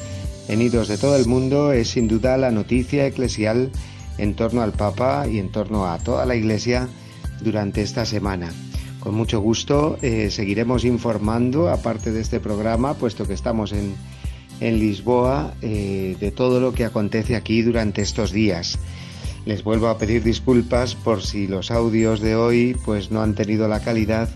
venidos 0.49 0.87
de 0.87 0.99
todo 0.99 1.17
el 1.17 1.27
mundo, 1.27 1.73
es 1.73 1.89
sin 1.89 2.07
duda 2.07 2.37
la 2.37 2.53
noticia 2.53 3.07
eclesial 3.07 3.71
en 4.19 4.35
torno 4.35 4.63
al 4.63 4.73
Papa 4.73 5.27
y 5.29 5.41
en 5.41 5.51
torno 5.51 5.91
a 5.91 5.99
toda 5.99 6.25
la 6.27 6.37
Iglesia 6.37 6.89
durante 7.41 7.83
esta 7.83 8.07
semana. 8.07 8.53
Con 9.05 9.15
mucho 9.15 9.39
gusto 9.41 9.99
eh, 10.01 10.31
seguiremos 10.31 10.87
informando, 10.87 11.69
aparte 11.69 12.11
de 12.11 12.23
este 12.23 12.41
programa, 12.41 12.95
puesto 12.95 13.27
que 13.27 13.35
estamos 13.35 13.73
en, 13.73 13.95
en 14.61 14.79
Lisboa, 14.79 15.53
eh, 15.61 16.17
de 16.19 16.31
todo 16.31 16.59
lo 16.59 16.73
que 16.73 16.87
acontece 16.87 17.37
aquí 17.37 17.61
durante 17.61 18.01
estos 18.01 18.33
días. 18.33 18.79
Les 19.45 19.63
vuelvo 19.63 19.89
a 19.89 19.99
pedir 19.99 20.23
disculpas 20.23 20.95
por 20.95 21.23
si 21.23 21.47
los 21.47 21.71
audios 21.71 22.21
de 22.21 22.35
hoy 22.35 22.79
pues 22.87 23.11
no 23.11 23.21
han 23.21 23.35
tenido 23.35 23.69
la 23.69 23.81
calidad 23.81 24.31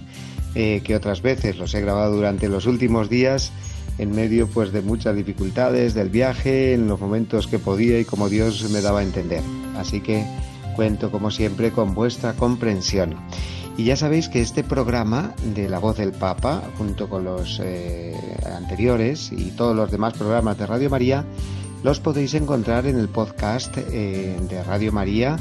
eh, 0.55 0.83
que 0.85 0.95
otras 0.95 1.23
veces. 1.23 1.57
Los 1.57 1.73
he 1.73 1.81
grabado 1.81 2.15
durante 2.15 2.47
los 2.51 2.67
últimos 2.67 3.09
días 3.09 3.53
en 3.97 4.11
medio 4.11 4.49
pues 4.49 4.71
de 4.71 4.83
muchas 4.83 5.17
dificultades 5.17 5.95
del 5.95 6.11
viaje, 6.11 6.75
en 6.75 6.89
los 6.89 7.01
momentos 7.01 7.47
que 7.47 7.59
podía 7.59 7.99
y 7.99 8.05
como 8.05 8.29
Dios 8.29 8.69
me 8.69 8.83
daba 8.83 9.01
a 9.01 9.03
entender. 9.03 9.43
Así 9.79 10.03
que 10.03 10.27
cuento 10.77 11.11
como 11.11 11.31
siempre 11.31 11.73
con 11.73 11.95
vuestra 11.95 12.35
comprensión. 12.35 13.17
Y 13.79 13.85
ya 13.85 13.97
sabéis 13.97 14.29
que 14.29 14.41
este 14.41 14.65
programa 14.65 15.35
de 15.55 15.69
La 15.69 15.79
Voz 15.79 15.99
del 15.99 16.11
Papa, 16.11 16.65
junto 16.77 17.09
con 17.09 17.25
los 17.25 17.61
eh, 17.63 18.13
anteriores 18.57 19.31
y 19.31 19.53
todos 19.53 19.77
los 19.77 19.93
demás 19.93 20.15
programas 20.15 20.59
de 20.59 20.67
Radio 20.67 20.91
María, 20.91 21.25
los 21.85 22.01
podéis 22.01 22.35
encontrar 22.35 22.87
en 22.87 22.99
el 22.99 23.09
podcast 23.09 23.79
eh, 23.79 24.37
de 24.49 24.65
Radio 24.65 24.91
María, 24.91 25.37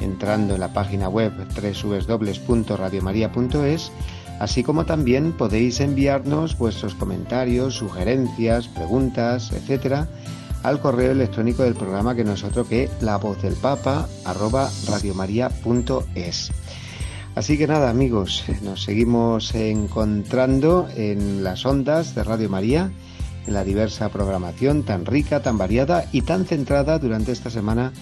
entrando 0.00 0.54
en 0.54 0.60
la 0.60 0.72
página 0.72 1.08
web 1.08 1.32
www.radiomaria.es 1.52 3.90
así 4.38 4.62
como 4.62 4.86
también 4.86 5.32
podéis 5.32 5.80
enviarnos 5.80 6.56
vuestros 6.56 6.94
comentarios, 6.94 7.74
sugerencias, 7.74 8.68
preguntas, 8.68 9.50
etcétera, 9.52 10.06
al 10.62 10.80
correo 10.80 11.10
electrónico 11.10 11.64
del 11.64 11.74
programa 11.74 12.14
que 12.14 12.24
nosotros 12.24 12.68
que 12.68 12.88
la 13.00 13.16
voz 13.16 13.42
del 13.42 13.54
papa 13.54 14.08
arroba 14.24 14.70
radiomaria.es. 14.86 16.52
Así 17.34 17.56
que 17.56 17.66
nada 17.66 17.90
amigos, 17.90 18.44
nos 18.62 18.82
seguimos 18.82 19.54
encontrando 19.54 20.88
en 20.96 21.44
las 21.44 21.64
ondas 21.64 22.14
de 22.14 22.24
Radio 22.24 22.48
María, 22.50 22.90
en 23.46 23.54
la 23.54 23.64
diversa 23.64 24.08
programación 24.08 24.82
tan 24.82 25.06
rica, 25.06 25.40
tan 25.40 25.56
variada 25.56 26.06
y 26.12 26.22
tan 26.22 26.44
centrada 26.44 26.98
durante 26.98 27.32
esta 27.32 27.50
semana 27.50 27.92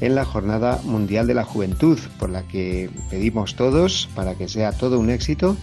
en 0.00 0.14
la 0.14 0.24
Jornada 0.24 0.80
Mundial 0.84 1.26
de 1.26 1.34
la 1.34 1.44
Juventud, 1.44 1.98
por 2.18 2.30
la 2.30 2.42
que 2.42 2.90
pedimos 3.08 3.54
todos 3.54 4.08
para 4.14 4.34
que 4.34 4.48
sea 4.48 4.72
todo 4.72 4.98
un 4.98 5.10
éxito 5.10 5.56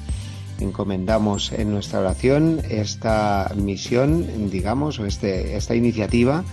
encomendamos 0.59 1.51
en 1.51 1.71
nuestra 1.71 1.99
oración 1.99 2.61
esta 2.69 3.51
misión, 3.55 4.49
digamos, 4.49 4.99
o 4.99 5.05
este, 5.05 5.55
esta 5.55 5.75
iniciativa 5.75 6.43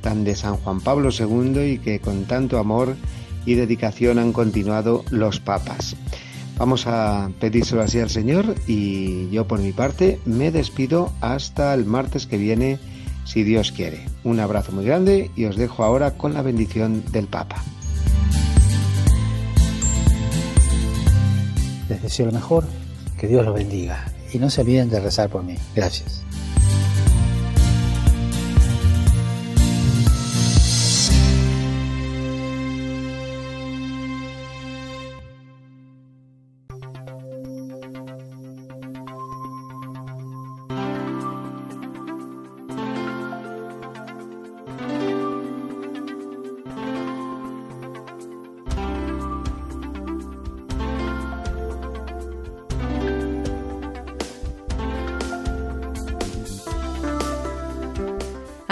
tan 0.00 0.24
de 0.24 0.36
San 0.36 0.56
Juan 0.56 0.80
Pablo 0.80 1.10
II 1.10 1.60
y 1.60 1.78
que 1.78 1.98
con 2.00 2.24
tanto 2.24 2.58
amor 2.58 2.96
y 3.46 3.54
dedicación 3.54 4.18
han 4.18 4.32
continuado 4.32 5.04
los 5.10 5.40
papas. 5.40 5.96
Vamos 6.56 6.86
a 6.86 7.30
pedírselo 7.40 7.82
así 7.82 7.98
al 7.98 8.10
Señor 8.10 8.54
y 8.66 9.28
yo 9.30 9.46
por 9.46 9.60
mi 9.60 9.72
parte 9.72 10.20
me 10.24 10.52
despido 10.52 11.12
hasta 11.20 11.74
el 11.74 11.84
martes 11.84 12.26
que 12.26 12.36
viene, 12.36 12.78
si 13.24 13.42
Dios 13.42 13.72
quiere. 13.72 14.04
Un 14.22 14.38
abrazo 14.38 14.70
muy 14.70 14.84
grande 14.84 15.30
y 15.34 15.46
os 15.46 15.56
dejo 15.56 15.82
ahora 15.82 16.12
con 16.12 16.32
la 16.32 16.42
bendición 16.42 17.02
del 17.10 17.26
Papa. 17.26 17.62
Les 21.88 22.02
deseo 22.02 22.26
lo 22.26 22.32
mejor 22.32 22.64
que 23.18 23.26
Dios 23.26 23.44
los 23.44 23.54
bendiga. 23.54 24.04
Y 24.32 24.38
no 24.38 24.50
se 24.50 24.62
olviden 24.62 24.90
de 24.90 25.00
rezar 25.00 25.28
por 25.28 25.44
mí. 25.44 25.54
Gracias. 25.74 26.24